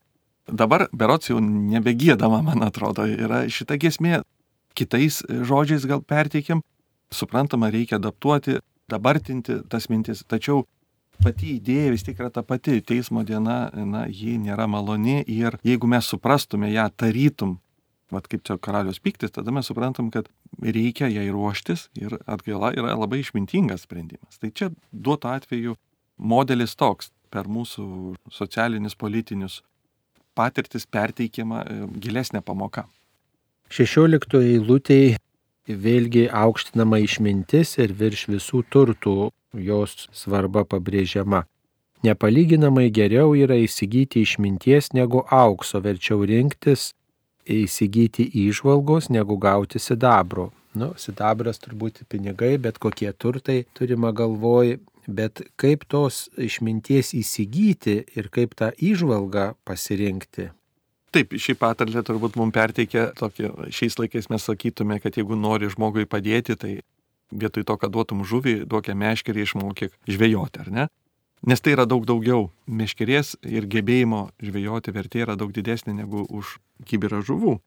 Dabar 0.52 0.89
berots 0.91 1.32
jau 1.32 1.39
nebegėdama, 1.39 2.41
man 2.43 2.67
atrodo, 2.67 3.08
yra 3.08 3.45
šita 3.48 3.80
giesmė. 3.80 4.26
Kitais 4.76 5.24
žodžiais 5.24 5.88
gal 5.88 6.04
perteikiam. 6.04 6.60
Suprantama, 7.15 7.71
reikia 7.71 7.95
adaptuoti, 7.95 8.60
dabartinti 8.91 9.62
tas 9.71 9.88
mintis. 9.88 10.26
Tačiau 10.28 10.65
pati 11.24 11.56
idėja 11.56 11.93
vis 11.95 12.04
tiek 12.04 12.19
yra 12.19 12.30
ta 12.30 12.43
pati. 12.43 12.82
Teismo 12.84 13.24
diena, 13.24 13.69
na, 13.71 14.04
ji 14.12 14.36
nėra 14.41 14.67
maloni 14.67 15.21
ir 15.32 15.56
jeigu 15.63 15.88
mes 15.88 16.12
suprastume 16.12 16.74
ją 16.76 16.89
tarytum, 16.91 17.56
vad 18.15 18.30
kaip 18.32 18.45
čia 18.47 18.58
karalius 18.62 19.01
piktis, 19.04 19.34
tada 19.36 19.54
mes 19.54 19.67
suprantam, 19.69 20.10
kad 20.13 20.30
reikia 20.63 21.10
jai 21.12 21.28
ruoštis 21.34 21.89
ir 21.99 22.17
atgaila 22.25 22.73
yra 22.78 22.95
labai 22.95 23.21
išmintingas 23.23 23.86
sprendimas. 23.86 24.39
Tai 24.41 24.51
čia 24.56 24.71
duoto 24.91 25.32
atveju 25.32 25.75
modelis 26.17 26.75
toks 26.80 27.12
per 27.34 27.49
mūsų 27.51 28.15
socialinius, 28.32 28.95
politinius 28.95 29.62
patirtis 30.36 30.86
perteikiama 30.88 31.63
e, 31.63 31.80
gilesnė 32.04 32.41
pamoka. 32.45 32.86
16 33.71 34.39
eilutėje 34.41 35.17
vėlgi 35.65 36.28
aukštinama 36.30 36.99
išmintis 37.01 37.78
ir 37.82 37.95
virš 37.97 38.28
visų 38.36 38.62
turtų 38.69 39.32
jos 39.58 40.08
svarba 40.13 40.65
pabrėžiama. 40.67 41.45
Nepalyginamai 42.06 42.91
geriau 42.93 43.34
yra 43.34 43.58
įsigyti 43.58 44.21
išminties 44.21 44.91
negu 44.93 45.23
aukso, 45.34 45.82
verčiau 45.82 46.21
rinktis 46.28 46.91
įsigyti 47.45 48.25
įžvalgos 48.45 49.10
negu 49.13 49.38
gauti 49.38 49.79
sidabro. 49.79 50.51
Nu, 50.75 50.91
sidabras 50.99 51.62
turbūt 51.63 52.03
pinigai, 52.12 52.58
bet 52.60 52.81
kokie 52.84 53.12
turtai 53.15 53.63
turima 53.77 54.12
galvoj, 54.12 54.75
bet 55.08 55.41
kaip 55.62 55.86
tos 55.88 56.25
išminties 56.41 57.13
įsigyti 57.15 58.01
ir 58.17 58.29
kaip 58.34 58.58
tą 58.60 58.73
įžvalgą 58.75 59.53
pasirinkti. 59.67 60.49
Taip, 61.15 61.31
šį 61.39 61.55
patarlę 61.55 62.03
turbūt 62.03 62.36
mums 62.36 62.51
perteikia 62.55 63.08
tokį, 63.15 63.71
šiais 63.71 63.95
laikais 64.01 64.27
mes 64.34 64.43
sakytume, 64.49 64.99
kad 64.99 65.15
jeigu 65.15 65.38
nori 65.39 65.69
žmogui 65.71 66.03
padėti, 66.12 66.58
tai 66.60 66.73
vietoj 67.31 67.63
to, 67.63 67.77
kad 67.79 67.93
duotum 67.93 68.25
žuvį, 68.27 68.65
duokia 68.67 68.97
meškerį 68.99 69.45
išmokyk 69.45 69.95
žvejoti, 70.12 70.65
ar 70.65 70.73
ne? 70.75 70.88
Nes 71.43 71.62
tai 71.62 71.76
yra 71.76 71.86
daug 71.86 72.06
daugiau. 72.08 72.50
Meškerės 72.65 73.36
ir 73.43 73.67
gebėjimo 73.69 74.30
žvejoti 74.41 74.93
vertė 74.95 75.26
yra 75.26 75.36
daug 75.36 75.52
didesnė 75.54 75.93
negu 75.98 76.24
už 76.30 76.58
kibirą 76.88 77.21
žuvų. 77.26 77.60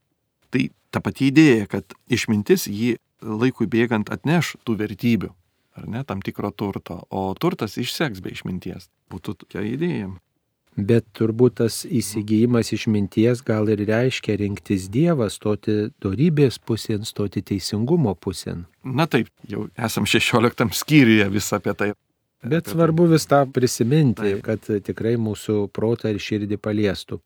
Tai 0.51 0.63
ta 0.91 1.03
pati 1.05 1.29
idėja, 1.29 1.69
kad 1.69 1.99
išmintis 2.09 2.67
jį 2.71 2.97
laikui 3.23 3.69
bėgant 3.71 4.11
atneš 4.15 4.57
tų 4.65 4.79
vertybių, 4.83 5.35
ar 5.79 5.91
ne, 5.91 6.05
tam 6.07 6.23
tikro 6.25 6.51
turto, 6.51 7.03
o 7.11 7.29
turtas 7.39 7.77
išseks 7.81 8.23
be 8.25 8.33
išminties. 8.33 8.89
Būtų 9.13 9.37
tokia 9.43 9.67
idėja. 9.67 10.11
Bet 10.79 11.09
turbūt 11.19 11.57
tas 11.59 11.81
įsigijimas 11.83 12.71
išminties 12.71 13.41
gal 13.43 13.67
ir 13.73 13.81
reiškia 13.89 14.37
rinktis 14.39 14.87
Dievą, 14.95 15.27
stoti 15.33 15.89
dorybės 15.99 16.61
pusėn, 16.63 17.03
stoti 17.09 17.43
teisingumo 17.43 18.15
pusėn. 18.15 18.63
Na 18.87 19.09
taip, 19.11 19.33
jau 19.51 19.67
esam 19.75 20.07
16 20.07 20.71
skyriuje 20.79 21.27
vis 21.35 21.51
apie 21.57 21.75
tai. 21.75 21.91
Bet 22.43 22.71
svarbu 22.71 23.09
vis 23.11 23.27
tą 23.27 23.41
prisiminti, 23.51 24.37
kad 24.47 24.63
tikrai 24.63 25.17
mūsų 25.19 25.69
protą 25.75 26.13
ir 26.15 26.21
širdį 26.23 26.61
paliestų. 26.63 27.19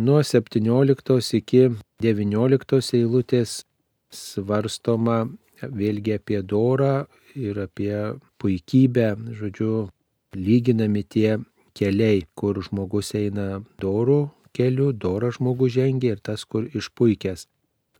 Nuo 0.00 0.22
17 0.24 1.36
iki 1.38 1.68
19 2.02 2.96
eilutės 2.98 3.64
svarstoma 4.10 5.18
vėlgi 5.60 6.16
apie 6.16 6.40
dorą 6.42 7.04
ir 7.36 7.60
apie 7.60 8.16
puikybę, 8.40 9.12
žodžiu, 9.36 9.88
lyginami 10.34 11.04
tie 11.04 11.38
keliai, 11.76 12.24
kur 12.34 12.58
žmogus 12.64 13.14
eina 13.14 13.62
dorų 13.82 14.30
keliu, 14.54 14.92
doras 14.92 15.38
žmogus 15.38 15.74
žengia 15.76 16.14
ir 16.14 16.20
tas, 16.24 16.44
kur 16.44 16.66
išpuikęs. 16.72 17.46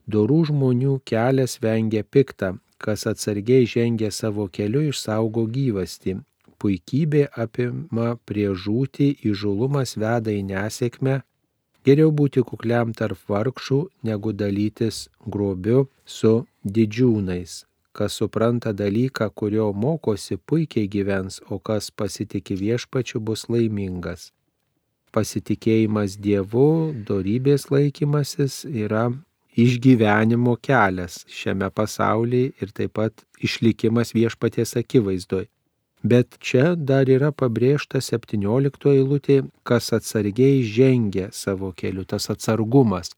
Dorų 0.09 0.45
žmonių 0.51 1.01
kelias 1.09 1.59
vengia 1.61 2.05
piktą, 2.05 2.57
kas 2.79 3.07
atsargiai 3.11 3.67
žengia 3.67 4.11
savo 4.13 4.49
keliu 4.49 4.89
išsaugo 4.91 5.47
gyvasti. 5.51 6.19
Puikybė 6.65 7.27
apima 7.43 8.15
prie 8.25 8.47
žūtį, 8.57 9.11
įžulumas 9.29 9.99
veda 10.01 10.33
į 10.33 10.47
nesėkmę. 10.49 11.19
Geriau 11.85 12.09
būti 12.09 12.41
kukliam 12.41 12.95
tarp 12.97 13.21
vargšų, 13.29 13.81
negu 14.09 14.33
dalytis 14.33 15.03
grobiu 15.29 15.83
su 16.09 16.47
didžiūnais. 16.65 17.59
Kas 17.93 18.17
supranta 18.17 18.73
dalyką, 18.73 19.29
kurio 19.37 19.69
mokosi, 19.77 20.39
puikiai 20.41 20.89
gyvens, 20.89 21.43
o 21.53 21.61
kas 21.61 21.91
pasitikė 21.93 22.57
viešpačiu, 22.63 23.21
bus 23.21 23.45
laimingas. 23.53 24.31
Pasitikėjimas 25.13 26.17
Dievu, 26.17 26.95
dorybės 27.07 27.69
laikymasis 27.75 28.63
yra 28.73 29.11
išgyvenimo 29.55 30.57
kelias 30.65 31.27
šiame 31.29 31.69
pasaulyje 31.71 32.55
ir 32.57 32.73
taip 32.73 32.97
pat 32.97 33.29
išlikimas 33.45 34.17
viešpaties 34.17 34.79
akivaizdoj. 34.81 35.45
Bet 36.05 36.37
čia 36.45 36.75
dar 36.77 37.09
yra 37.09 37.31
pabrėžta 37.33 38.03
17 38.05 38.91
eilutė, 38.93 39.39
kas 39.65 39.89
atsargiai 39.97 40.61
žengia 40.69 41.31
savo 41.33 41.73
keliu, 41.73 42.05
tas 42.05 42.29
atsargumas. 42.29 43.15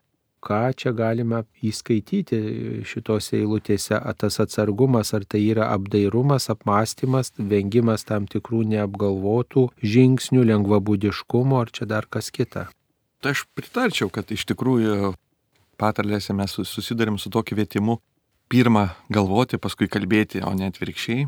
Ką 0.46 0.70
čia 0.78 0.92
galime 0.94 1.40
įskaityti 1.66 2.38
šitose 2.86 3.40
eilutėse, 3.40 3.98
ar 3.98 4.14
tas 4.14 4.38
atsargumas, 4.38 5.10
ar 5.18 5.26
tai 5.26 5.40
yra 5.48 5.72
apdairumas, 5.74 6.46
apmąstymas, 6.52 7.32
vengimas 7.34 8.06
tam 8.06 8.30
tikrų 8.30 8.62
neapgalvotų 8.76 9.66
žingsnių, 9.82 10.46
lengvabūdiškumo, 10.52 11.58
ar 11.58 11.74
čia 11.74 11.90
dar 11.90 12.06
kas 12.06 12.30
kita. 12.30 12.68
Tai 13.18 13.34
aš 13.34 13.48
pritarčiau, 13.58 14.12
kad 14.14 14.30
iš 14.30 14.46
tikrųjų 14.52 15.16
patarlėse 15.80 16.36
mes 16.38 16.54
sus- 16.54 16.70
susidurim 16.70 17.18
su 17.18 17.34
tokiu 17.34 17.58
kvietimu 17.58 17.98
pirmą 18.46 18.92
galvoti, 19.10 19.58
paskui 19.58 19.90
kalbėti, 19.90 20.46
o 20.46 20.54
ne 20.54 20.70
atvirkščiai. 20.70 21.26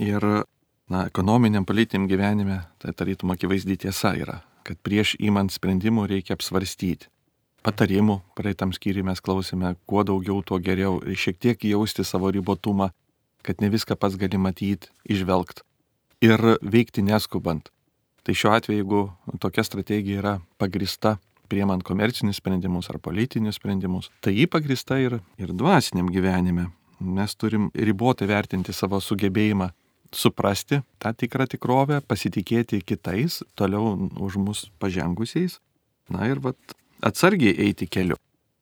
Ir, 0.00 0.46
na, 0.90 1.06
ekonominiam, 1.06 1.64
politiniam 1.64 2.06
gyvenime 2.08 2.60
tai 2.78 2.94
tarytum 2.94 3.34
akivaizdi 3.34 3.76
tiesa 3.86 4.14
yra, 4.18 4.40
kad 4.66 4.78
prieš 4.86 5.16
įmant 5.22 5.54
sprendimų 5.54 6.06
reikia 6.12 6.36
apsvarstyti. 6.36 7.10
Patarimų, 7.66 8.20
praeitam 8.38 8.70
skyriui 8.70 9.02
mes 9.08 9.18
klausėme, 9.18 9.72
kuo 9.90 10.04
daugiau, 10.06 10.38
tuo 10.46 10.60
geriau. 10.62 11.00
Ir 11.02 11.18
šiek 11.18 11.40
tiek 11.42 11.64
jausti 11.66 12.04
savo 12.06 12.30
ribotumą, 12.30 12.92
kad 13.42 13.62
ne 13.62 13.70
viską 13.72 13.96
pats 13.98 14.14
gali 14.20 14.38
matyti, 14.38 14.92
išvelgti. 15.10 15.64
Ir 16.22 16.38
veikti 16.62 17.02
neskubant. 17.02 17.72
Tai 18.22 18.34
šiuo 18.34 18.52
atveju, 18.54 18.78
jeigu 18.78 19.00
tokia 19.42 19.64
strategija 19.66 20.22
yra 20.22 20.34
pagrista 20.62 21.16
priemant 21.50 21.82
komercinius 21.86 22.38
sprendimus 22.38 22.90
ar 22.90 22.98
politinius 23.02 23.58
sprendimus, 23.58 24.10
tai 24.22 24.34
jį 24.34 24.46
pagrista 24.50 24.98
ir, 25.02 25.18
ir 25.38 25.52
dvasiniam 25.54 26.08
gyvenime. 26.10 26.68
Mes 27.02 27.34
turim 27.34 27.68
ribotai 27.74 28.26
vertinti 28.30 28.74
savo 28.74 28.98
sugebėjimą 29.02 29.68
suprasti 30.14 30.80
tą 31.02 31.12
tikrą 31.14 31.46
tikrovę, 31.50 32.00
pasitikėti 32.06 32.82
kitais, 32.84 33.42
toliau 33.54 34.10
už 34.20 34.36
mus 34.40 34.66
pažengusiais. 34.78 35.60
Na 36.12 36.28
ir 36.30 36.40
vat 36.40 36.56
atsargiai 37.02 37.56
eiti 37.66 37.88
keliu. 37.90 38.18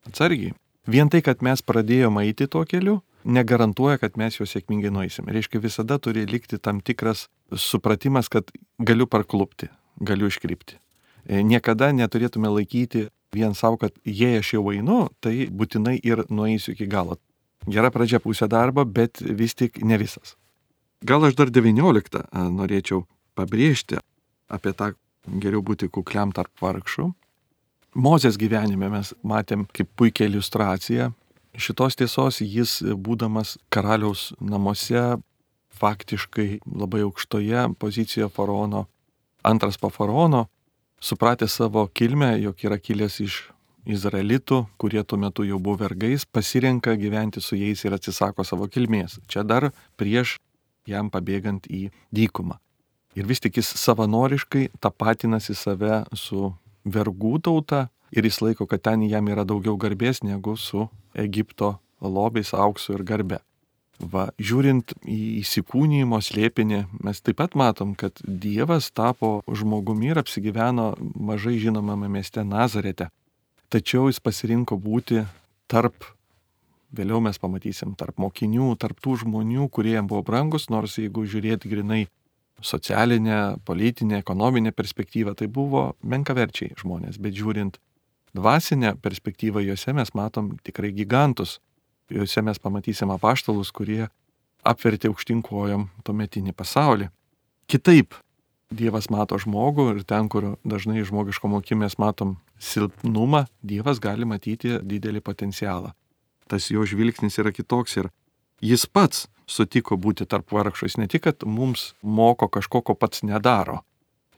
Atsargiai. 0.08 0.54
Vien 0.86 1.08
tai, 1.08 1.22
kad 1.24 1.42
mes 1.44 1.62
pradėjome 1.64 2.26
eiti 2.28 2.46
tuo 2.50 2.64
keliu, 2.68 2.98
negarantuoja, 3.24 3.98
kad 4.02 4.18
mes 4.20 4.36
juo 4.36 4.46
sėkmingai 4.48 4.92
nueisim. 4.92 5.28
Reiškia, 5.32 5.62
visada 5.64 5.98
turi 5.98 6.26
likti 6.28 6.58
tam 6.60 6.82
tikras 6.84 7.28
supratimas, 7.50 8.28
kad 8.28 8.52
galiu 8.78 9.08
parklupti, 9.08 9.70
galiu 10.00 10.28
iškrypti. 10.28 10.76
E, 11.24 11.40
Niekada 11.40 11.90
neturėtume 11.96 12.52
laikyti 12.52 13.08
vien 13.34 13.56
savo, 13.56 13.80
kad 13.80 13.96
jei 14.04 14.38
aš 14.42 14.54
jau 14.58 14.66
einu, 14.72 15.06
tai 15.24 15.48
būtinai 15.48 15.96
ir 16.04 16.26
nueisiu 16.28 16.74
iki 16.76 16.88
galo. 16.90 17.16
Gera 17.64 17.88
pradžia 17.90 18.20
pusė 18.20 18.48
darbo, 18.50 18.84
bet 18.84 19.22
vis 19.24 19.56
tik 19.56 19.80
ne 19.82 19.96
visas. 20.00 20.36
Gal 21.04 21.26
aš 21.28 21.34
dar 21.36 21.50
19 21.52 22.22
norėčiau 22.32 23.02
pabrėžti 23.36 23.98
apie 24.48 24.72
tą 24.72 24.94
geriau 25.42 25.60
būti 25.60 25.90
kukliam 25.92 26.30
tarp 26.32 26.52
vargšų. 26.64 27.10
Mozės 27.94 28.38
gyvenime 28.40 28.88
mes 28.88 29.12
matėm 29.20 29.66
kaip 29.76 29.90
puikia 30.00 30.30
iliustracija. 30.30 31.10
Šitos 31.54 31.98
tiesos 32.00 32.40
jis, 32.40 32.78
būdamas 32.80 33.58
karaliaus 33.68 34.32
namuose, 34.40 35.18
faktiškai 35.76 36.64
labai 36.64 37.04
aukštoje 37.04 37.66
pozicijoje 37.78 38.30
faraono, 38.32 38.86
antras 39.44 39.76
po 39.78 39.92
faraono, 39.92 40.46
supratęs 41.04 41.58
savo 41.60 41.84
kilmę, 41.92 42.32
jog 42.40 42.64
yra 42.64 42.80
kilęs 42.80 43.20
iš 43.26 43.42
izraelitų, 43.84 44.64
kurie 44.80 45.04
tuo 45.04 45.20
metu 45.20 45.44
jau 45.44 45.60
buvo 45.60 45.82
vergais, 45.84 46.24
pasirenka 46.24 46.96
gyventi 46.96 47.44
su 47.44 47.60
jais 47.60 47.84
ir 47.84 47.92
atsisako 47.92 48.48
savo 48.48 48.72
kilmės. 48.72 49.20
Čia 49.28 49.44
dar 49.44 49.68
prieš 50.00 50.38
jam 50.88 51.10
pabėgant 51.10 51.66
į 51.70 51.88
dykumą. 52.14 52.58
Ir 53.14 53.28
vis 53.30 53.40
tik 53.42 53.60
jis 53.60 53.70
savanoriškai 53.78 54.68
tapatinasi 54.82 55.54
save 55.54 56.02
su 56.18 56.50
vergų 56.84 57.38
tauta 57.46 57.88
ir 58.14 58.26
jis 58.26 58.40
laiko, 58.42 58.66
kad 58.66 58.82
ten 58.82 59.06
jam 59.06 59.28
yra 59.30 59.46
daugiau 59.46 59.78
garbės 59.78 60.22
negu 60.26 60.56
su 60.58 60.88
Egipto 61.14 61.76
lobiais, 62.02 62.52
auksu 62.54 62.98
ir 62.98 63.04
garbe. 63.06 63.40
Va, 63.98 64.26
žiūrint 64.42 64.96
į 65.06 65.38
įsikūnymo 65.44 66.18
slėpinį, 66.18 66.80
mes 67.06 67.20
taip 67.22 67.38
pat 67.38 67.54
matom, 67.54 67.94
kad 67.94 68.18
Dievas 68.26 68.90
tapo 68.90 69.38
žmogumi 69.46 70.10
ir 70.10 70.18
apsigyveno 70.18 70.96
mažai 71.14 71.60
žinomame 71.62 72.10
mieste 72.10 72.42
Nazarete 72.42 73.12
tačiau 73.74 74.06
jis 74.06 74.20
pasirinko 74.22 74.78
būti 74.78 75.24
tarp, 75.70 76.06
vėliau 76.96 77.20
mes 77.24 77.38
pamatysim, 77.40 77.94
tarp 77.98 78.20
mokinių, 78.22 78.74
tarp 78.80 79.00
tų 79.02 79.18
žmonių, 79.24 79.68
kurie 79.74 79.96
jam 79.96 80.08
buvo 80.10 80.22
brangus, 80.26 80.68
nors 80.72 80.98
jeigu 81.00 81.26
žiūrėti 81.28 81.70
grinai 81.70 82.04
socialinę, 82.64 83.58
politinę, 83.64 84.20
ekonominę 84.22 84.72
perspektyvą, 84.72 85.34
tai 85.34 85.48
buvo 85.48 85.94
menkaverčiai 86.02 86.74
žmonės, 86.80 87.18
bet 87.20 87.34
žiūrint 87.36 87.80
dvasinę 88.34 88.94
perspektyvą, 89.02 89.62
juose 89.62 89.94
mes 89.94 90.14
matom 90.14 90.54
tikrai 90.66 90.92
gigantus, 90.94 91.58
juose 92.10 92.42
mes 92.42 92.58
pamatysim 92.58 93.10
apaštalus, 93.14 93.72
kurie 93.74 94.08
apvertė 94.64 95.10
aukštinkojom 95.10 95.88
tuometinį 96.04 96.54
pasaulį. 96.56 97.10
Kitaip 97.70 98.16
Dievas 98.74 99.06
mato 99.12 99.36
žmogų 99.38 99.84
ir 99.92 99.98
ten, 100.08 100.26
kur 100.32 100.56
dažnai 100.66 101.04
žmogiško 101.06 101.50
mokymės 101.52 101.98
matom 102.00 102.38
silpnumą, 102.58 103.44
Dievas 103.62 104.00
gali 104.02 104.26
matyti 104.26 104.80
didelį 104.82 105.20
potencialą. 105.22 105.92
Tas 106.50 106.70
jo 106.70 106.84
žvilgsnis 106.86 107.38
yra 107.40 107.52
kitoks 107.54 107.96
ir 108.02 108.10
jis 108.64 108.86
pats 108.86 109.26
sutiko 109.46 109.96
būti 110.00 110.26
tarp 110.28 110.52
vargšų. 110.52 110.88
Jis 110.88 110.98
ne 111.00 111.08
tik, 111.10 111.24
kad 111.26 111.44
mums 111.48 111.92
moko 112.02 112.48
kažko, 112.48 112.82
ko 112.84 112.96
pats 112.96 113.24
nedaro. 113.24 113.82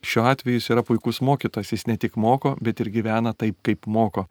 Šiuo 0.06 0.26
atveju 0.30 0.60
jis 0.60 0.70
yra 0.74 0.84
puikus 0.86 1.20
mokytas, 1.24 1.72
jis 1.72 1.86
ne 1.90 1.96
tik 1.98 2.16
moko, 2.20 2.54
bet 2.62 2.80
ir 2.82 2.92
gyvena 2.94 3.34
taip, 3.34 3.58
kaip 3.66 3.88
moko. 3.90 4.26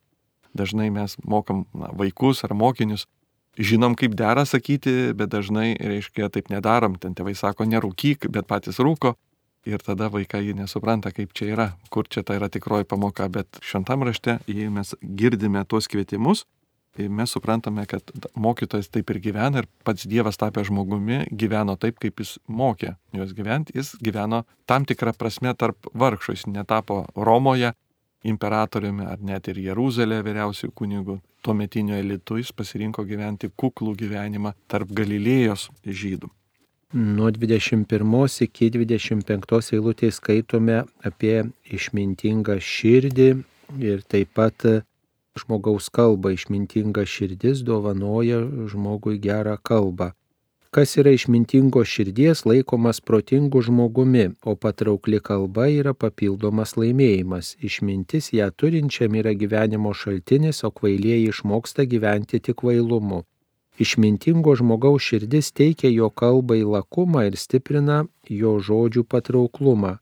Dažnai 0.56 0.88
mes 0.94 1.18
mokam 1.28 1.66
na, 1.76 1.90
vaikus 1.92 2.46
ar 2.48 2.56
mokinius, 2.56 3.08
žinom, 3.60 3.96
kaip 4.00 4.16
dera 4.16 4.46
sakyti, 4.48 5.12
bet 5.16 5.34
dažnai, 5.34 5.74
reiškia, 5.76 6.30
taip 6.32 6.52
nedarom. 6.52 6.96
Ten 7.00 7.16
tėvai 7.16 7.36
sako, 7.36 7.68
nerūkyk, 7.68 8.30
bet 8.32 8.48
patys 8.48 8.80
rūko 8.80 9.16
ir 9.66 9.82
tada 9.82 10.12
vaikai 10.14 10.54
nesupranta, 10.56 11.12
kaip 11.12 11.34
čia 11.36 11.50
yra, 11.56 11.68
kur 11.90 12.08
čia 12.08 12.24
tai 12.24 12.38
yra 12.40 12.52
tikroji 12.54 12.86
pamoka, 12.88 13.28
bet 13.34 13.60
šventam 13.66 14.06
rašte, 14.06 14.38
jei 14.48 14.70
mes 14.70 14.94
girdime 15.02 15.64
tuos 15.66 15.90
kvietimus, 15.90 16.46
mes 16.97 17.31
suprantame, 17.31 17.86
kad 17.89 18.12
mokytojas 18.36 18.88
taip 18.89 19.10
ir 19.12 19.19
gyvena 19.23 19.63
ir 19.63 19.69
pats 19.84 20.08
Dievas 20.08 20.39
tapę 20.39 20.63
žmogumi 20.67 21.25
gyveno 21.31 21.75
taip, 21.79 21.99
kaip 21.99 22.21
jis 22.23 22.38
mokė 22.47 22.95
juos 23.15 23.34
gyventi, 23.36 23.75
jis 23.75 23.95
gyveno 24.03 24.43
tam 24.69 24.86
tikrą 24.88 25.15
prasme 25.17 25.53
tarp 25.58 25.89
vargšų, 25.93 26.38
jis 26.38 26.47
netapo 26.51 27.03
Romoje 27.15 27.73
imperatoriumi 28.25 29.05
ar 29.05 29.21
net 29.21 29.49
ir 29.51 29.60
Jeruzalė 29.67 30.21
vyriausiųjų 30.25 30.73
kunigų, 30.75 31.19
tuo 31.45 31.53
metinio 31.53 31.97
elitu 31.99 32.39
jis 32.39 32.51
pasirinko 32.55 33.05
gyventi 33.05 33.51
kuklų 33.53 33.93
gyvenimą 33.99 34.55
tarp 34.71 34.89
Galilėjos 34.97 35.69
žydų. 35.86 36.31
Nuo 36.95 37.29
21 37.34 38.43
iki 38.45 38.69
25 38.71 39.73
eilutės 39.75 40.19
skaitome 40.21 40.84
apie 41.03 41.43
išmintingą 41.75 42.55
širdį 42.62 43.29
ir 43.84 44.03
taip 44.08 44.31
pat 44.38 44.63
žmogaus 45.39 45.89
kalbą. 45.89 46.34
Išmintinga 46.38 47.06
širdis 47.06 47.63
dovanoja 47.67 48.39
žmogui 48.71 49.17
gerą 49.19 49.58
kalbą. 49.62 50.12
Kas 50.76 50.98
yra 51.00 51.12
išmintingo 51.15 51.86
širdies 51.88 52.41
laikomas 52.45 52.98
protingu 53.02 53.62
žmogumi, 53.62 54.26
o 54.43 54.56
patraukli 54.56 55.21
kalba 55.24 55.69
yra 55.71 55.93
papildomas 55.95 56.76
laimėjimas. 56.76 57.54
Išmintis 57.63 58.34
ją 58.36 58.50
turinčiam 58.52 59.15
yra 59.15 59.32
gyvenimo 59.39 59.93
šaltinis, 59.95 60.60
o 60.67 60.71
kvailieji 60.76 61.30
išmoksta 61.32 61.88
gyventi 61.93 62.41
tik 62.43 62.60
kvailumu. 62.60 63.21
Išmintingo 63.80 64.56
žmogaus 64.60 65.08
širdis 65.08 65.52
teikia 65.52 65.89
jo 65.95 66.10
kalbai 66.10 66.62
lakumą 66.63 67.24
ir 67.30 67.39
stiprina 67.39 68.04
jo 68.28 68.58
žodžių 68.60 69.04
patrauklumą. 69.04 69.95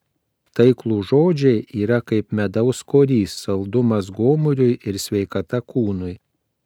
Taiklų 0.54 1.00
žodžiai 1.10 1.64
yra 1.82 1.98
kaip 2.06 2.30
medaus 2.30 2.84
korys, 2.86 3.34
saldumas 3.46 4.12
gomuriui 4.14 4.76
ir 4.86 5.00
sveikata 5.02 5.64
kūnui. 5.66 6.20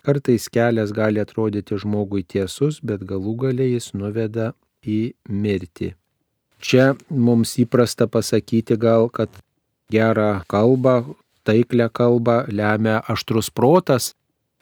Kartais 0.03 0.49
kelias 0.51 0.91
gali 0.95 1.21
atrodyti 1.23 1.77
žmogui 1.79 2.25
tiesus, 2.27 2.81
bet 2.83 3.05
galų 3.07 3.35
galiai 3.45 3.77
jis 3.77 3.93
nuveda 3.95 4.51
į 4.83 5.13
mirtį. 5.31 5.93
Čia 6.59 6.93
mums 7.07 7.55
įprasta 7.63 8.07
pasakyti 8.11 8.75
gal, 8.81 9.07
kad 9.07 9.31
gerą 9.93 10.43
kalbą, 10.51 11.15
taiklę 11.47 11.87
kalbą 11.87 12.41
lemia 12.51 13.01
aštrus 13.07 13.51
protas, 13.51 14.13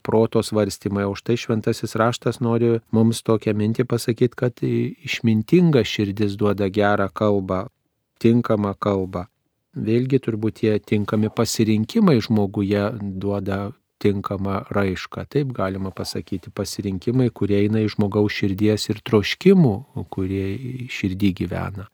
proto 0.06 0.44
svarstymai. 0.46 1.06
O 1.10 1.16
štai 1.18 1.38
šventasis 1.40 1.98
raštas 1.98 2.42
nori 2.46 2.76
mums 2.94 3.24
tokią 3.26 3.56
mintį 3.58 3.88
pasakyti, 3.90 4.38
kad 4.38 4.62
išmintinga 4.62 5.82
širdis 5.82 6.38
duoda 6.38 6.70
gerą 6.70 7.10
kalbą, 7.10 7.66
tinkamą 8.26 8.74
kalbą. 8.82 9.26
Vėlgi 9.76 10.22
turbūt 10.24 10.62
tie 10.62 10.76
tinkami 10.80 11.30
pasirinkimai 11.36 12.18
žmoguje 12.24 12.84
duoda 13.02 13.74
tinkamą 14.02 14.62
raišką. 14.76 15.26
Taip 15.32 15.54
galima 15.56 15.92
pasakyti 15.96 16.52
pasirinkimai, 16.56 17.30
kurie 17.30 17.62
eina 17.64 17.84
iš 17.84 17.96
žmogaus 17.96 18.36
širdies 18.36 18.90
ir 18.92 19.02
troškimų, 19.08 19.76
kurie 20.14 20.46
širdį 20.92 21.32
gyvena. 21.42 21.90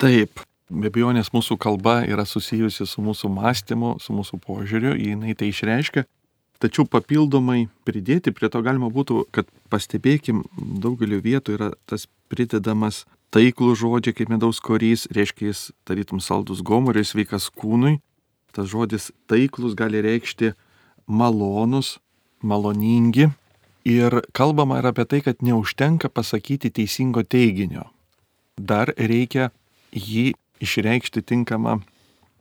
Taip, 0.00 0.44
be 0.68 0.90
abejonės 0.92 1.32
mūsų 1.34 1.58
kalba 1.60 2.00
yra 2.08 2.26
susijusi 2.28 2.88
su 2.88 3.04
mūsų 3.04 3.30
mąstymu, 3.32 3.94
su 4.00 4.16
mūsų 4.16 4.40
požiūriu, 4.44 4.96
jinai 4.96 5.36
tai 5.38 5.52
išreiškia 5.52 6.06
Tačiau 6.62 6.86
papildomai 6.86 7.64
pridėti 7.82 8.30
prie 8.30 8.46
to 8.52 8.60
galima 8.62 8.86
būtų, 8.94 9.24
kad 9.34 9.48
pastebėkim, 9.72 10.44
daugelio 10.54 11.18
vietų 11.24 11.56
yra 11.56 11.70
tas 11.90 12.06
pridedamas 12.30 13.02
taiklų 13.32 13.74
žodžiai 13.78 14.16
kaip 14.16 14.32
medaus 14.32 14.60
korys, 14.60 15.06
reiškia 15.12 15.50
jis 15.50 15.62
tarytum 15.88 16.20
saldus 16.20 16.62
gomuris, 16.64 17.12
sveikas 17.12 17.48
kūnui. 17.50 17.98
Tas 18.52 18.68
žodis 18.68 19.10
taiklus 19.30 19.74
gali 19.78 20.02
reikšti 20.04 20.52
malonus, 21.08 21.96
maloningi. 22.44 23.30
Ir 23.88 24.20
kalbama 24.36 24.78
ir 24.78 24.90
apie 24.92 25.06
tai, 25.08 25.22
kad 25.24 25.40
neužtenka 25.42 26.12
pasakyti 26.12 26.70
teisingo 26.70 27.24
teiginio. 27.24 27.88
Dar 28.60 28.92
reikia 28.94 29.50
jį 29.90 30.34
išreikšti 30.62 31.24
tinkamą 31.24 31.80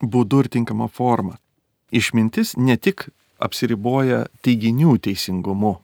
būdu 0.04 0.44
ir 0.44 0.52
tinkamą 0.52 0.90
formą. 0.92 1.40
Išmintis 1.92 2.54
ne 2.58 2.78
tik 2.78 3.08
apsiriboja 3.42 4.28
teiginių 4.46 4.98
teisingumu, 5.02 5.80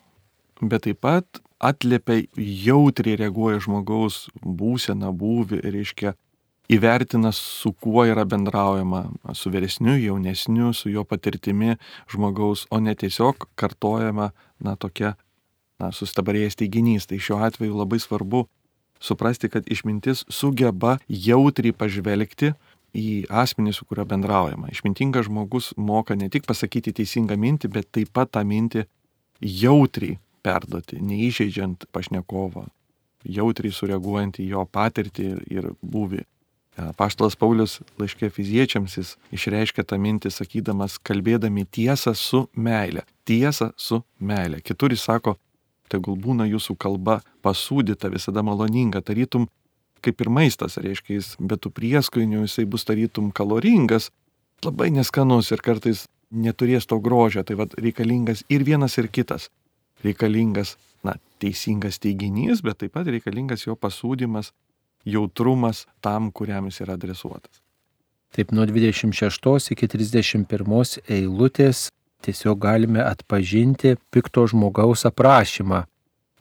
bet 0.62 0.86
taip 0.86 1.02
pat 1.02 1.42
atliepia 1.60 2.24
jautriai 2.38 3.18
reaguoja 3.18 3.60
žmogaus 3.64 4.28
būseną, 4.42 5.12
būvį, 5.18 5.62
reiškia 5.66 6.14
įvertina, 6.70 7.32
su 7.34 7.72
kuo 7.74 8.06
yra 8.06 8.26
bendraujama, 8.28 9.08
su 9.34 9.52
vyresniu, 9.54 9.96
jaunesniu, 9.98 10.74
su 10.74 10.92
jo 10.92 11.04
patirtimi 11.08 11.78
žmogaus, 12.12 12.68
o 12.70 12.80
ne 12.84 12.96
tiesiog 12.96 13.48
kartojama, 13.56 14.32
na, 14.60 14.76
tokia, 14.76 15.16
na, 15.80 15.92
sustabarėjęs 15.96 16.60
teiginys. 16.60 17.08
Tai 17.08 17.20
šiuo 17.24 17.42
atveju 17.48 17.78
labai 17.78 18.02
svarbu 18.04 18.46
suprasti, 19.00 19.50
kad 19.50 19.68
išmintis 19.70 20.26
sugeba 20.34 20.98
jautriai 21.08 21.76
pažvelgti 21.76 22.54
į 22.98 23.28
asmenį, 23.30 23.74
su 23.76 23.86
kuriuo 23.86 24.08
bendraujama. 24.10 24.72
Išmintingas 24.74 25.28
žmogus 25.30 25.74
moka 25.78 26.16
ne 26.18 26.30
tik 26.34 26.48
pasakyti 26.50 26.96
teisingą 26.98 27.38
mintį, 27.40 27.72
bet 27.72 27.92
taip 27.94 28.14
pat 28.14 28.34
tą 28.34 28.44
mintį 28.48 28.88
jautriai 29.42 30.18
perduoti, 30.48 31.02
neįžeidžiant 31.04 31.86
pašnekovo, 31.96 32.66
jautriai 33.38 33.76
sureaguojant 33.76 34.40
į 34.40 34.50
jo 34.54 34.66
patirtį 34.72 35.30
ir, 35.34 35.46
ir 35.52 35.70
būvį. 35.84 36.24
Paštalas 36.98 37.34
Paulius 37.40 37.80
laiškė 37.98 38.30
fiziečiams 38.30 39.00
jis 39.00 39.16
išreiškia 39.34 39.84
tą 39.90 39.98
mintį, 39.98 40.30
sakydamas, 40.30 41.00
kalbėdami 41.02 41.66
tiesą 41.74 42.14
su 42.14 42.44
meile. 42.54 43.02
Tiesą 43.26 43.72
su 43.76 44.04
meile. 44.22 44.62
Kitur 44.62 44.94
jis 44.94 45.08
sako, 45.10 45.34
tegul 45.90 46.20
būna 46.22 46.46
jūsų 46.46 46.78
kalba 46.78 47.18
pasūdyta, 47.46 48.12
visada 48.14 48.46
maloninga, 48.46 49.02
tarytum 49.02 49.48
kaip 50.06 50.22
ir 50.22 50.30
maistas, 50.30 50.78
reiškia, 50.82 51.18
jis 51.18 51.34
be 51.40 51.58
tų 51.58 51.72
prieskonių 51.74 52.46
jisai 52.46 52.68
bus 52.70 52.86
tarytum 52.88 53.32
kaloringas, 53.36 54.12
labai 54.66 54.92
neskanus 54.94 55.52
ir 55.52 55.64
kartais 55.66 56.06
neturės 56.32 56.88
to 56.90 57.00
grožio, 57.04 57.44
tai 57.44 57.58
vad 57.60 57.74
reikalingas 57.80 58.44
ir 58.54 58.66
vienas 58.68 58.98
ir 59.02 59.10
kitas. 59.10 59.50
Reikalingas, 60.06 60.76
na, 61.04 61.16
teisingas 61.42 62.00
teiginys, 62.02 62.62
bet 62.66 62.82
taip 62.84 62.94
pat 62.98 63.10
reikalingas 63.10 63.66
jo 63.66 63.76
pasūdymas, 63.76 64.52
jautrumas 65.08 65.86
tam, 66.02 66.32
kuriam 66.32 66.68
jis 66.70 66.84
yra 66.86 66.98
adresuotas. 66.98 67.62
Taip 68.36 68.52
nuo 68.52 68.66
26 68.68 69.72
iki 69.74 69.88
31 69.88 70.98
eilutės 71.08 71.88
tiesiog 72.26 72.60
galime 72.60 73.02
atpažinti 73.02 73.96
pikto 74.12 74.48
žmogaus 74.52 75.06
aprašymą. 75.08 75.86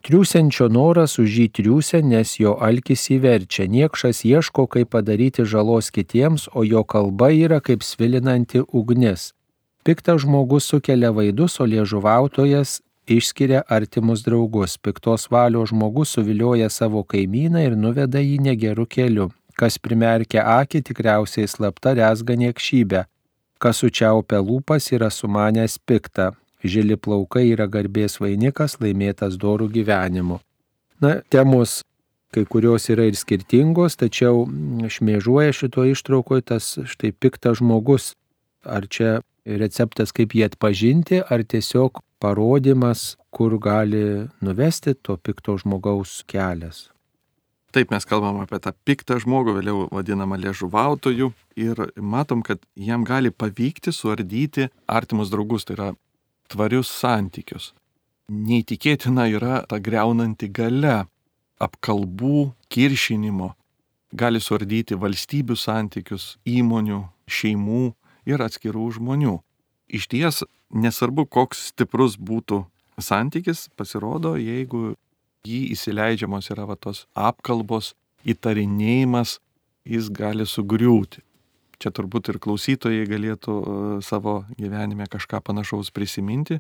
Triūsiančio 0.07 0.69
noras 0.71 1.17
už 1.19 1.33
jį 1.41 1.47
triūsia, 1.59 1.99
nes 1.99 2.37
jo 2.39 2.53
alkis 2.63 3.09
įverčia. 3.11 3.67
Niekšas 3.67 4.23
ieško, 4.29 4.69
kaip 4.71 4.93
padaryti 4.95 5.43
žalos 5.43 5.91
kitiems, 5.91 6.47
o 6.55 6.63
jo 6.63 6.85
kalba 6.87 7.33
yra 7.35 7.59
kaip 7.59 7.83
svilinanti 7.83 8.63
ugnis. 8.71 9.33
Piktas 9.83 10.23
žmogus 10.23 10.69
sukelia 10.71 11.11
vaidus, 11.11 11.59
o 11.59 11.67
liežuvautojas 11.67 12.81
išskiria 13.09 13.63
artimus 13.69 14.23
draugus. 14.27 14.77
Piktos 14.79 15.29
valios 15.31 15.71
žmogus 15.71 16.15
suvilioja 16.17 16.71
savo 16.71 17.03
kaimyną 17.03 17.65
ir 17.67 17.77
nuveda 17.77 18.23
jį 18.23 18.39
negeru 18.51 18.87
keliu. 18.87 19.31
Kas 19.57 19.79
primerkia 19.81 20.45
akį, 20.59 20.83
tikriausiai 20.91 21.49
slapta 21.49 21.95
resga 21.97 22.37
niekšybę. 22.37 23.07
Kas 23.59 23.81
sučiaupia 23.81 24.43
lūpas 24.45 24.91
yra 24.93 25.09
sumanęs 25.09 25.79
piktą 25.79 26.35
žili 26.67 26.97
plaukai 26.97 27.47
yra 27.53 27.67
garbės 27.71 28.19
vainikas 28.21 28.79
laimėtas 28.83 29.39
dorų 29.41 29.69
gyvenimu. 29.73 30.41
Na, 31.01 31.21
temos 31.31 31.81
kai 32.35 32.45
kurios 32.45 32.89
yra 32.93 33.07
ir 33.09 33.17
skirtingos, 33.17 33.97
tačiau 34.01 34.45
šmėžuoja 34.93 35.55
šito 35.57 35.87
ištraukoje 35.89 36.47
tas 36.53 36.75
štai 36.85 37.13
piktas 37.13 37.61
žmogus. 37.63 38.13
Ar 38.67 38.89
čia 38.91 39.21
receptas, 39.47 40.13
kaip 40.13 40.35
jį 40.35 40.47
atpažinti, 40.51 41.23
ar 41.23 41.45
tiesiog 41.47 42.03
parodimas, 42.23 43.15
kur 43.31 43.57
gali 43.63 44.27
nuvesti 44.43 44.97
to 45.03 45.17
pikto 45.17 45.57
žmogaus 45.61 46.23
kelias. 46.27 46.89
Taip 47.77 47.91
mes 47.93 48.07
kalbam 48.09 48.39
apie 48.41 48.59
tą 48.65 48.73
piktą 48.89 49.19
žmogų, 49.21 49.59
vėliau 49.59 49.83
vadinamą 49.93 50.39
liežuvautojų 50.41 51.29
ir 51.61 51.83
matom, 52.01 52.41
kad 52.41 52.63
jam 52.73 53.05
gali 53.05 53.31
pavykti 53.31 53.93
suardyti 53.93 54.71
artimus 54.89 55.29
draugus, 55.33 55.67
tai 55.69 55.77
yra 55.77 55.89
tvarius 56.49 56.89
santykius. 56.89 57.75
Neįtikėtina 58.33 59.29
yra 59.29 59.61
ta 59.69 59.79
greunanti 59.79 60.49
gale 60.49 61.05
apkalbų, 61.63 62.55
kiršinimo, 62.73 63.53
gali 64.17 64.41
suardyti 64.41 64.97
valstybių 64.97 65.57
santykius, 65.61 66.37
įmonių, 66.49 67.03
šeimų 67.29 67.85
ir 68.27 68.43
atskirų 68.43 68.89
žmonių. 68.99 69.39
Iš 69.87 70.09
ties 70.11 70.43
nesvarbu, 70.75 71.27
koks 71.31 71.69
stiprus 71.71 72.17
būtų 72.19 72.65
santykis, 72.99 73.69
pasirodo, 73.79 74.35
jeigu 74.41 74.97
jį 75.47 75.61
įsileidžiamos 75.77 76.51
yra 76.51 76.67
va 76.67 76.77
tos 76.81 77.05
apkalbos, 77.15 77.95
įtarinėjimas, 78.27 79.39
jis 79.87 80.11
gali 80.11 80.47
sugriūti. 80.49 81.23
Čia 81.77 81.93
turbūt 81.93 82.33
ir 82.33 82.41
klausytojai 82.43 83.05
galėtų 83.07 83.55
e, 83.55 83.75
savo 84.03 84.41
gyvenime 84.57 85.07
kažką 85.13 85.43
panašaus 85.45 85.93
prisiminti, 85.95 86.59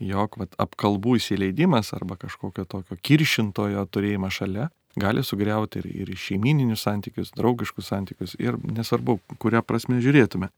jog 0.00 0.38
vat, 0.40 0.56
apkalbų 0.60 1.18
įsileidimas 1.20 1.92
arba 1.96 2.16
kažkokio 2.20 2.64
tokio 2.64 2.96
kiršintojo 3.04 3.84
turėjimas 3.92 4.40
šalia 4.40 4.70
gali 4.96 5.22
sugriauti 5.24 5.82
ir, 5.82 5.88
ir 5.92 6.12
šeimininius 6.16 6.86
santykius, 6.86 7.34
draugiškus 7.36 7.92
santykius 7.92 8.36
ir 8.40 8.56
nesvarbu, 8.64 9.18
kurią 9.42 9.60
prasme 9.62 10.00
žiūrėtume. 10.00 10.48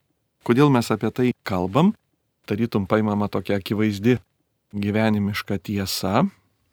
Kodėl 0.49 0.71
mes 0.73 0.87
apie 0.89 1.11
tai 1.13 1.33
kalbam? 1.45 1.93
Tarytum 2.49 2.87
paimama 2.89 3.27
tokia 3.29 3.59
akivaizdi 3.61 4.15
gyvenimiška 4.73 5.59
tiesa, 5.61 6.23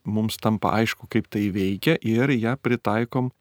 mums 0.07 0.37
tampa 0.39 0.71
aišku, 0.77 1.09
kaip 1.11 1.27
tai 1.27 1.49
veikia 1.51 1.97
ir 1.99 2.31
ją 2.31 2.55
pritaikom 2.55 3.33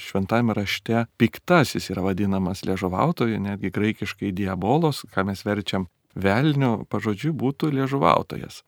šventame 0.00 0.56
rašte 0.56 1.04
piktasis 1.20 1.90
yra 1.92 2.06
vadinamas 2.08 2.64
liežuvautoju, 2.64 3.36
netgi 3.36 3.68
graikiškai 3.74 4.32
diabolos, 4.32 5.04
ką 5.12 5.26
mes 5.28 5.44
verčiam 5.44 5.86
velnio, 6.16 6.86
pažodžiui 6.88 7.34
būtų 7.36 7.74
liežuvautojas. 7.76 8.62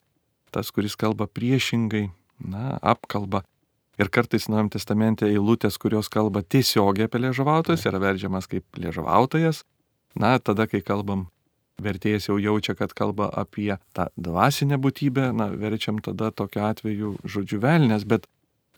Tas, 0.52 0.70
kuris 0.76 0.92
kalba 0.92 1.24
priešingai, 1.24 2.10
na, 2.44 2.76
apkalba. 2.82 3.46
Ir 3.96 4.10
kartais 4.10 4.48
Nuojam 4.50 4.68
testamente 4.74 5.24
eilutės, 5.24 5.78
kurios 5.80 6.10
kalba 6.10 6.42
tiesiogiai 6.42 7.08
apie 7.08 7.20
liežuvautojas, 7.22 7.88
yra 7.88 8.00
verčiamas 8.02 8.50
kaip 8.50 8.66
liežuvautojas. 8.76 9.64
Na, 10.14 10.36
tada, 10.38 10.68
kai 10.70 10.80
kalbam, 10.84 11.26
vertėjas 11.82 12.28
jau 12.28 12.38
jaučia, 12.38 12.76
kad 12.78 12.94
kalba 12.94 13.28
apie 13.34 13.74
tą 13.96 14.06
dvasinę 14.14 14.78
būtybę, 14.78 15.32
na, 15.34 15.48
verčiam 15.50 15.98
tada 16.02 16.30
tokiu 16.30 16.62
atveju 16.68 17.16
žodžiu 17.26 17.58
velnės, 17.62 18.06
bet 18.06 18.28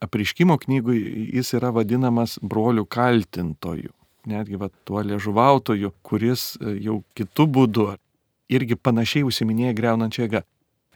apriškimo 0.01 0.57
knygui 0.65 0.99
jis 1.35 1.55
yra 1.59 1.73
vadinamas 1.77 2.39
brolių 2.43 2.87
kaltintoju. 2.89 3.93
Netgi 4.27 4.59
va, 4.59 4.71
tuo 4.85 5.05
liežuvautoju, 5.07 5.93
kuris 6.03 6.57
e, 6.59 6.75
jau 6.83 6.99
kitų 7.15 7.47
būdų 7.47 7.87
irgi 8.51 8.77
panašiai 8.77 9.27
užsiminėja 9.27 9.75
greunančią 9.77 10.25
jėgą. 10.27 10.43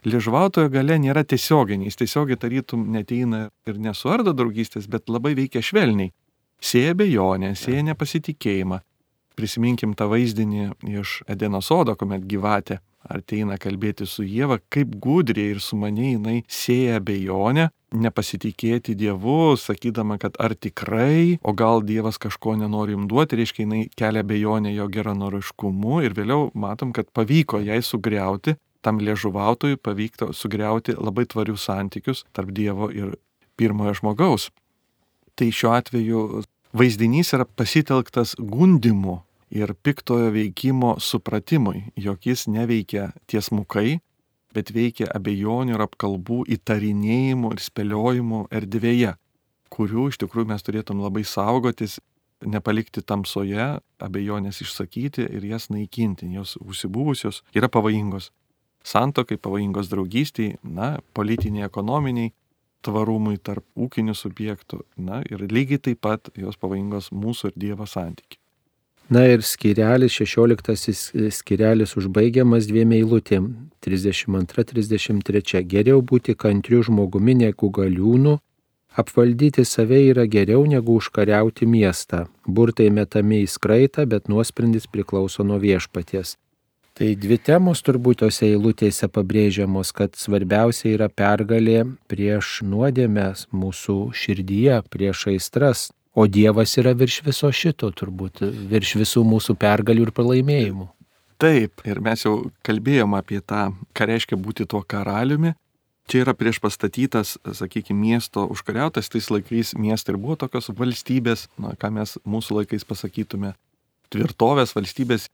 Liežuvautojo 0.01 0.71
gale 0.73 0.97
nėra 0.99 1.21
tiesioginė, 1.23 1.85
jis 1.85 1.99
tiesiogiai 2.01 2.39
tarytum 2.41 2.87
neteina 2.91 3.49
ir 3.69 3.77
nesuardo 3.77 4.33
draugystės, 4.33 4.89
bet 4.89 5.11
labai 5.13 5.35
veikia 5.37 5.61
švelniai. 5.61 6.11
Sėja 6.61 6.95
bejonę, 6.97 7.53
sėja 7.57 7.85
nepasitikėjimą. 7.85 8.81
Prisiminkim 9.41 9.97
tą 9.97 10.05
vaizdinį 10.11 10.69
iš 11.01 11.21
Edeno 11.31 11.63
sodo, 11.65 11.97
kuomet 11.97 12.27
gyvatė 12.29 12.77
ateina 13.09 13.57
kalbėti 13.57 14.05
su 14.05 14.21
Jėva, 14.21 14.59
kaip 14.69 14.93
gudriai 15.01 15.55
ir 15.55 15.61
sumaniai 15.63 16.13
jinai 16.13 16.35
sėja 16.45 16.99
bejonę, 17.01 17.71
nepasitikėti 17.91 18.93
Dievu, 18.95 19.55
sakydama, 19.57 20.19
kad 20.21 20.37
ar 20.39 20.53
tikrai, 20.53 21.39
o 21.41 21.55
gal 21.57 21.81
Dievas 21.83 22.21
kažko 22.21 22.53
nenori 22.59 22.93
jums 22.93 23.09
duoti, 23.09 23.39
reiškia, 23.39 23.65
jinai 23.65 23.81
kelia 23.97 24.23
bejonę 24.27 24.75
jo 24.75 24.85
geranoriškumu 24.93 26.03
ir 26.05 26.15
vėliau 26.17 26.51
matom, 26.53 26.93
kad 26.93 27.09
pavyko 27.09 27.63
jai 27.65 27.81
sugriauti, 27.83 28.55
tam 28.85 29.01
liežuvautojui 29.01 29.81
pavyktų 29.81 30.31
sugriauti 30.37 30.95
labai 30.97 31.25
tvarius 31.29 31.65
santykius 31.67 32.23
tarp 32.33 32.53
Dievo 32.53 32.89
ir 32.93 33.17
pirmojo 33.59 33.97
žmogaus. 33.99 34.49
Tai 35.37 35.49
šiuo 35.53 35.73
atveju 35.73 36.23
vaizdinys 36.77 37.33
yra 37.35 37.45
pasitelktas 37.45 38.37
gundimu 38.39 39.19
ir 39.51 39.73
piktojo 39.83 40.31
veikimo 40.31 40.95
supratimui, 40.99 41.91
jog 41.99 42.23
jis 42.25 42.47
neveikia 42.47 43.11
tiesmukai, 43.27 43.99
bet 44.55 44.71
veikia 44.75 45.09
abejonių 45.15 45.75
ir 45.75 45.83
apkalbų 45.85 46.43
įtarinėjimų 46.57 47.53
ir 47.55 47.63
spėliojimų 47.63 48.45
erdvėje, 48.51 49.15
kurių 49.71 50.09
iš 50.11 50.19
tikrųjų 50.23 50.51
mes 50.51 50.65
turėtum 50.67 51.03
labai 51.03 51.23
saugotis, 51.27 51.99
nepalikti 52.41 53.03
tamsoje, 53.05 53.77
abejonės 54.01 54.61
išsakyti 54.63 55.27
ir 55.29 55.45
jas 55.45 55.69
naikinti, 55.69 56.29
jos 56.33 56.57
užsibūvusios 56.61 57.43
yra 57.55 57.69
pavojingos. 57.69 58.31
Santokai 58.81 59.37
pavojingos 59.37 59.91
draugystiai, 59.91 60.55
na, 60.63 60.95
politiniai, 61.13 61.67
ekonominiai, 61.67 62.33
tvarumui 62.81 63.37
tarp 63.37 63.65
ūkinių 63.77 64.15
subjektų, 64.17 64.81
na 64.97 65.21
ir 65.29 65.45
lygiai 65.45 65.83
taip 65.85 66.01
pat 66.01 66.31
jos 66.33 66.57
pavojingos 66.57 67.11
mūsų 67.13 67.51
ir 67.51 67.59
Dievo 67.67 67.85
santykiai. 67.85 68.40
Na 69.11 69.25
ir 69.27 69.41
skirelis, 69.43 70.13
šešioliktasis 70.15 70.99
skirelis 71.35 71.97
užbaigiamas 71.99 72.69
dviem 72.69 72.93
eilutėm- 72.95 73.49
32-33. 73.83 75.65
Geriau 75.67 75.99
būti 76.01 76.35
kantriu 76.35 76.79
žmogumi 76.87 77.35
negu 77.35 77.69
galiūnu, 77.69 78.37
apvaldyti 78.95 79.65
save 79.67 79.99
yra 80.13 80.25
geriau 80.27 80.63
negu 80.65 80.95
užkariauti 80.95 81.67
miestą. 81.67 82.27
Burtai 82.47 82.89
metami 82.89 83.43
į 83.43 83.51
skraitą, 83.51 84.07
bet 84.07 84.29
nuosprendis 84.29 84.87
priklauso 84.87 85.43
nuo 85.43 85.59
viešpaties. 85.59 86.37
Tai 86.93 87.15
dvi 87.15 87.37
temos 87.37 87.81
turbūt 87.81 88.23
tose 88.23 88.45
eilutėse 88.45 89.07
pabrėžiamos, 89.07 89.91
kad 89.91 90.15
svarbiausia 90.15 90.95
yra 90.95 91.07
pergalė 91.09 91.97
prieš 92.07 92.61
nuodėmės 92.63 93.47
mūsų 93.51 94.11
širdyje, 94.11 94.83
prieš 94.89 95.27
aistras. 95.27 95.91
O 96.13 96.25
Dievas 96.27 96.75
yra 96.75 96.91
virš 96.97 97.21
viso 97.23 97.47
šito, 97.55 97.87
turbūt, 97.95 98.41
virš 98.71 98.97
visų 98.99 99.23
mūsų 99.23 99.55
pergalių 99.59 100.09
ir 100.09 100.11
pralaimėjimų. 100.15 100.87
Taip, 101.41 101.81
ir 101.87 102.01
mes 102.03 102.25
jau 102.25 102.35
kalbėjom 102.67 103.15
apie 103.17 103.39
tą, 103.41 103.69
ką 103.97 104.07
reiškia 104.09 104.37
būti 104.37 104.67
tuo 104.69 104.83
karaliumi. 104.83 105.55
Čia 106.11 106.25
yra 106.25 106.33
prieš 106.35 106.59
pastatytas, 106.59 107.37
sakykime, 107.55 107.95
miesto 108.11 108.43
užkariautas, 108.51 109.07
tais 109.09 109.29
laikais 109.31 109.71
miestai 109.79 110.13
ir 110.13 110.19
buvo 110.19 110.35
tokios 110.35 110.67
valstybės, 110.75 111.47
na, 111.61 111.71
ką 111.79 111.93
mes 111.95 112.17
mūsų 112.27 112.59
laikais 112.59 112.83
pasakytume, 112.85 113.53
tvirtovės 114.11 114.75
valstybės. 114.75 115.29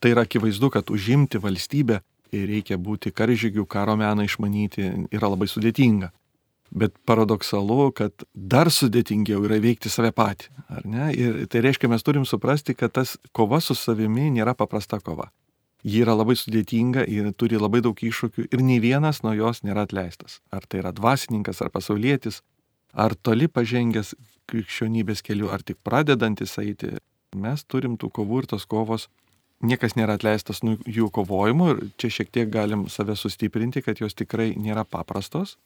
Tai 0.00 0.14
yra 0.14 0.24
akivaizdu, 0.24 0.70
kad 0.72 0.94
užimti 0.94 1.40
valstybę 1.42 1.98
reikia 2.30 2.78
būti 2.78 3.10
karžygių, 3.12 3.66
karo 3.68 3.98
meną 3.98 4.24
išmanyti 4.24 4.86
yra 5.10 5.32
labai 5.32 5.50
sudėtinga. 5.50 6.12
Bet 6.70 6.94
paradoksalu, 7.08 7.90
kad 7.98 8.24
dar 8.34 8.70
sudėtingiau 8.70 9.42
yra 9.48 9.58
veikti 9.62 9.90
save 9.90 10.12
patį. 10.14 10.52
Ir 11.18 11.40
tai 11.50 11.64
reiškia, 11.66 11.90
mes 11.90 12.04
turim 12.06 12.26
suprasti, 12.28 12.76
kad 12.78 12.94
tas 12.94 13.16
kova 13.34 13.58
su 13.60 13.74
savimi 13.74 14.28
nėra 14.30 14.54
paprasta 14.54 15.00
kova. 15.02 15.30
Ji 15.82 16.02
yra 16.04 16.14
labai 16.14 16.36
sudėtinga 16.36 17.06
ir 17.08 17.32
turi 17.40 17.58
labai 17.58 17.80
daug 17.82 17.96
iššūkių 17.96 18.50
ir 18.52 18.62
nei 18.62 18.78
vienas 18.84 19.22
nuo 19.24 19.32
jos 19.34 19.64
nėra 19.64 19.86
atleistas. 19.88 20.38
Ar 20.52 20.66
tai 20.68 20.82
yra 20.82 20.92
dvasininkas, 20.92 21.62
ar 21.64 21.72
pasaulietis, 21.72 22.42
ar 22.92 23.16
toli 23.16 23.48
pažengęs 23.48 24.12
krikščionybės 24.50 25.24
keliu, 25.26 25.48
ar 25.50 25.64
tik 25.64 25.80
pradedantis 25.82 26.58
eiti. 26.60 26.98
Mes 27.34 27.64
turim 27.64 27.96
tų 27.96 28.10
kovų 28.14 28.42
ir 28.42 28.50
tos 28.50 28.66
kovos 28.66 29.08
niekas 29.62 29.96
nėra 29.96 30.16
atleistas 30.18 30.62
nuo 30.64 30.76
jų 30.88 31.10
kovojimų 31.14 31.68
ir 31.72 31.82
čia 32.00 32.10
šiek 32.18 32.32
tiek 32.32 32.50
galim 32.52 32.86
save 32.88 33.16
sustiprinti, 33.16 33.82
kad 33.84 34.00
jos 34.00 34.16
tikrai 34.18 34.52
nėra 34.56 34.84
paprastos. 34.84 35.56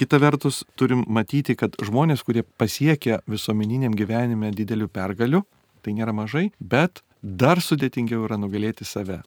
Kita 0.00 0.16
vertus, 0.16 0.62
turim 0.80 1.02
matyti, 1.12 1.52
kad 1.60 1.74
žmonės, 1.84 2.22
kurie 2.24 2.40
pasiekia 2.40 3.18
visuomeniniam 3.28 3.92
gyvenime 3.92 4.48
didelių 4.56 4.86
pergalių, 4.88 5.42
tai 5.84 5.92
nėra 5.92 6.14
mažai, 6.16 6.46
bet 6.56 7.02
dar 7.20 7.60
sudėtingiau 7.60 8.22
yra 8.24 8.38
nugalėti 8.40 8.86
save. 8.88 9.18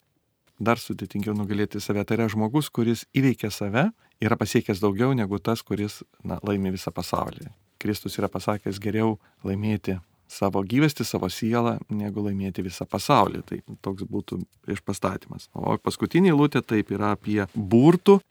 Dar 0.58 0.82
sudėtingiau 0.82 1.36
nugalėti 1.38 1.78
save. 1.78 2.02
Tai 2.10 2.18
yra 2.18 2.26
žmogus, 2.34 2.72
kuris 2.74 3.06
įveikia 3.14 3.52
save, 3.54 3.92
yra 4.18 4.40
pasiekęs 4.40 4.82
daugiau 4.82 5.14
negu 5.14 5.38
tas, 5.38 5.62
kuris 5.62 6.02
na, 6.26 6.40
laimi 6.42 6.74
visą 6.74 6.90
pasaulį. 6.90 7.52
Kristus 7.78 8.18
yra 8.18 8.32
pasakęs 8.34 8.82
geriau 8.82 9.20
laimėti 9.46 10.00
savo 10.26 10.66
gyvestį, 10.66 11.06
savo 11.06 11.30
sielą, 11.30 11.78
negu 11.94 12.26
laimėti 12.26 12.66
visą 12.66 12.90
pasaulį. 12.90 13.46
Tai 13.46 13.62
toks 13.86 14.10
būtų 14.10 14.42
išpastatymas. 14.74 15.52
O 15.54 15.78
paskutinė 15.78 16.34
lūtė 16.34 16.66
taip 16.66 16.98
yra 16.98 17.14
apie 17.14 17.44
burtų 17.54 18.24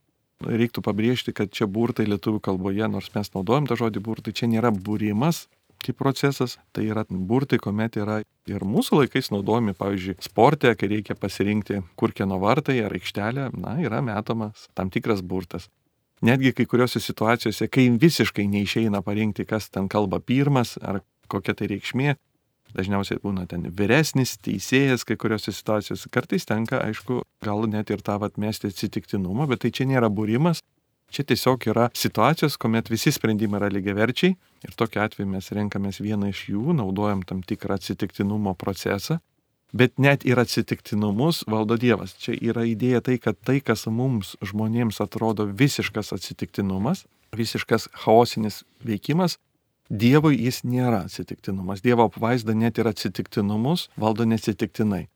reiktų 0.47 0.85
pabrėžti, 0.85 1.35
kad 1.37 1.53
čia 1.55 1.69
burtai 1.71 2.07
lietuvių 2.09 2.41
kalboje, 2.45 2.87
nors 2.91 3.11
mes 3.15 3.33
naudojam 3.35 3.67
tą 3.71 3.79
žodį 3.81 4.03
burtai, 4.05 4.35
čia 4.37 4.51
nėra 4.51 4.73
būrimas 4.75 5.47
kaip 5.83 5.99
procesas, 5.99 6.57
tai 6.73 6.87
yra 6.91 7.05
burtai, 7.11 7.59
kuomet 7.59 7.97
yra 7.99 8.21
ir 8.51 8.65
mūsų 8.67 9.03
laikais 9.03 9.33
naudojami, 9.35 9.75
pavyzdžiui, 9.79 10.17
sporte, 10.23 10.73
kai 10.79 10.91
reikia 10.93 11.17
pasirinkti, 11.19 11.81
kur 11.99 12.15
kieno 12.15 12.39
vartai 12.43 12.79
ar 12.87 12.95
aikštelė, 12.95 13.49
na, 13.59 13.77
yra 13.83 14.03
metamas 14.05 14.69
tam 14.79 14.93
tikras 14.95 15.25
burtas. 15.27 15.69
Netgi 16.23 16.53
kai 16.55 16.69
kuriuose 16.71 17.03
situacijose, 17.03 17.67
kai 17.67 17.89
visiškai 17.99 18.47
neišeina 18.51 19.03
parinkti, 19.03 19.47
kas 19.49 19.67
ten 19.75 19.89
kalba 19.91 20.21
pirmas 20.23 20.77
ar 20.79 21.01
kokia 21.33 21.57
tai 21.59 21.67
reikšmė, 21.73 22.15
dažniausiai 22.77 23.21
būna 23.23 23.47
ten 23.51 23.67
vyresnis 23.79 24.37
teisėjas 24.43 25.07
kai 25.09 25.17
kuriuose 25.21 25.55
situacijose. 25.55 26.11
Kartais 26.13 26.47
tenka, 26.49 26.81
aišku, 26.83 27.23
gal 27.45 27.67
net 27.71 27.91
ir 27.91 28.05
tą 28.05 28.19
atmesti 28.23 28.71
atsitiktinumą, 28.73 29.49
bet 29.51 29.65
tai 29.65 29.73
čia 29.75 29.89
nėra 29.91 30.11
būrimas. 30.13 30.63
Čia 31.13 31.27
tiesiog 31.29 31.67
yra 31.69 31.91
situacijos, 31.93 32.57
kuomet 32.57 32.89
visi 32.89 33.13
sprendimai 33.13 33.59
yra 33.61 33.69
lygiaverčiai 33.69 34.33
ir 34.65 34.77
tokiu 34.81 35.03
atveju 35.05 35.29
mes 35.29 35.51
renkamės 35.53 36.01
vieną 36.01 36.31
iš 36.33 36.47
jų, 36.55 36.73
naudojam 36.79 37.21
tam 37.29 37.43
tikrą 37.45 37.77
atsitiktinumo 37.77 38.55
procesą, 38.57 39.19
bet 39.77 39.99
net 40.01 40.25
ir 40.25 40.41
atsitiktinumus 40.41 41.43
valdo 41.53 41.77
Dievas. 41.77 42.17
Čia 42.17 42.33
yra 42.41 42.65
idėja 42.65 43.03
tai, 43.05 43.19
kad 43.21 43.37
tai, 43.45 43.59
kas 43.61 43.85
mums 43.93 44.39
žmonėms 44.41 45.03
atrodo 45.05 45.45
visiškas 45.53 46.15
atsitiktinumas, 46.17 47.05
visiškas 47.37 47.91
chaosinis 48.05 48.63
veikimas, 48.81 49.37
Dievui 49.91 50.37
jis 50.39 50.63
nėra 50.65 51.03
atsitiktinumas. 51.07 51.83
Dievo 51.85 52.07
apvaizda 52.09 52.55
net 52.55 52.79
ir 52.79 52.89
atsitiktinumus 52.89 53.89
valdo 54.01 54.25
neatsitiktinai. 54.29 55.07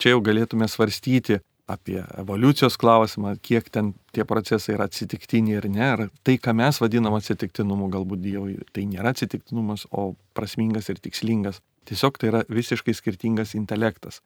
Čia 0.00 0.14
jau 0.14 0.22
galėtume 0.24 0.68
svarstyti 0.70 1.40
apie 1.72 2.00
evoliucijos 2.18 2.76
klausimą, 2.80 3.36
kiek 3.42 3.68
ten 3.72 3.92
tie 4.12 4.24
procesai 4.28 4.76
yra 4.76 4.88
atsitiktiniai 4.90 5.60
ir 5.60 5.68
ne. 5.70 5.84
Ar 5.84 6.04
tai, 6.26 6.36
ką 6.42 6.54
mes 6.58 6.80
vadinam 6.82 7.16
atsitiktinumu, 7.18 7.88
galbūt 7.92 8.22
Dievui 8.24 8.56
tai 8.74 8.86
nėra 8.90 9.12
atsitiktinumas, 9.14 9.86
o 9.90 10.12
prasmingas 10.36 10.90
ir 10.92 11.00
tikslingas. 11.02 11.60
Tiesiog 11.88 12.18
tai 12.18 12.32
yra 12.32 12.44
visiškai 12.50 12.94
skirtingas 12.94 13.56
intelektas. 13.58 14.20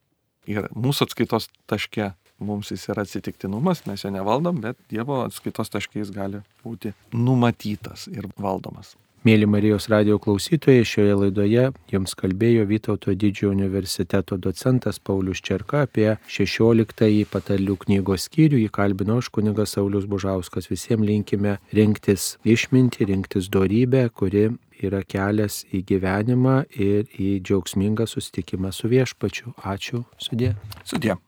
Ir 0.46 0.68
mūsų 0.76 1.08
atskaitos 1.08 1.48
taške 1.70 2.12
mums 2.38 2.70
jis 2.70 2.84
yra 2.92 3.06
atsitiktinumas, 3.06 3.84
mes 3.88 4.04
jo 4.04 4.12
nevaldom, 4.12 4.60
bet 4.62 4.78
Dievo 4.92 5.22
atskaitos 5.24 5.72
taškiais 5.72 6.12
gali 6.14 6.42
būti 6.64 6.92
numatytas 7.16 8.06
ir 8.12 8.28
valdomas. 8.38 8.94
Mėly 9.26 9.46
Marijos 9.50 9.88
radio 9.90 10.20
klausytojai, 10.22 10.84
šioje 10.86 11.14
laidoje 11.18 11.62
jums 11.90 12.12
kalbėjo 12.14 12.62
Vytauto 12.70 13.10
didžiojo 13.10 13.56
universiteto 13.56 14.38
docentas 14.38 15.00
Paulius 15.02 15.40
Čerka 15.42 15.80
apie 15.82 16.12
16-ąjį 16.30 17.24
patarlių 17.32 17.74
knygos 17.82 18.28
skyrių. 18.28 18.62
Jį 18.62 18.70
kalbino 18.78 19.18
aš 19.18 19.32
kunigas 19.34 19.74
Saulis 19.74 20.06
Bužauskas. 20.06 20.70
Visiems 20.70 21.08
linkime 21.10 21.56
rinktis 21.74 22.36
išminti, 22.46 23.10
rinktis 23.10 23.50
darybę, 23.50 24.06
kuri 24.14 24.52
yra 24.78 25.02
kelias 25.02 25.64
į 25.74 25.82
gyvenimą 25.90 26.60
ir 26.78 27.10
į 27.18 27.40
džiaugsmingą 27.42 28.06
susitikimą 28.06 28.70
su 28.70 28.94
viešpačiu. 28.94 29.56
Ačiū. 29.58 30.06
Sudė. 30.22 30.54
Sudė. 30.86 31.18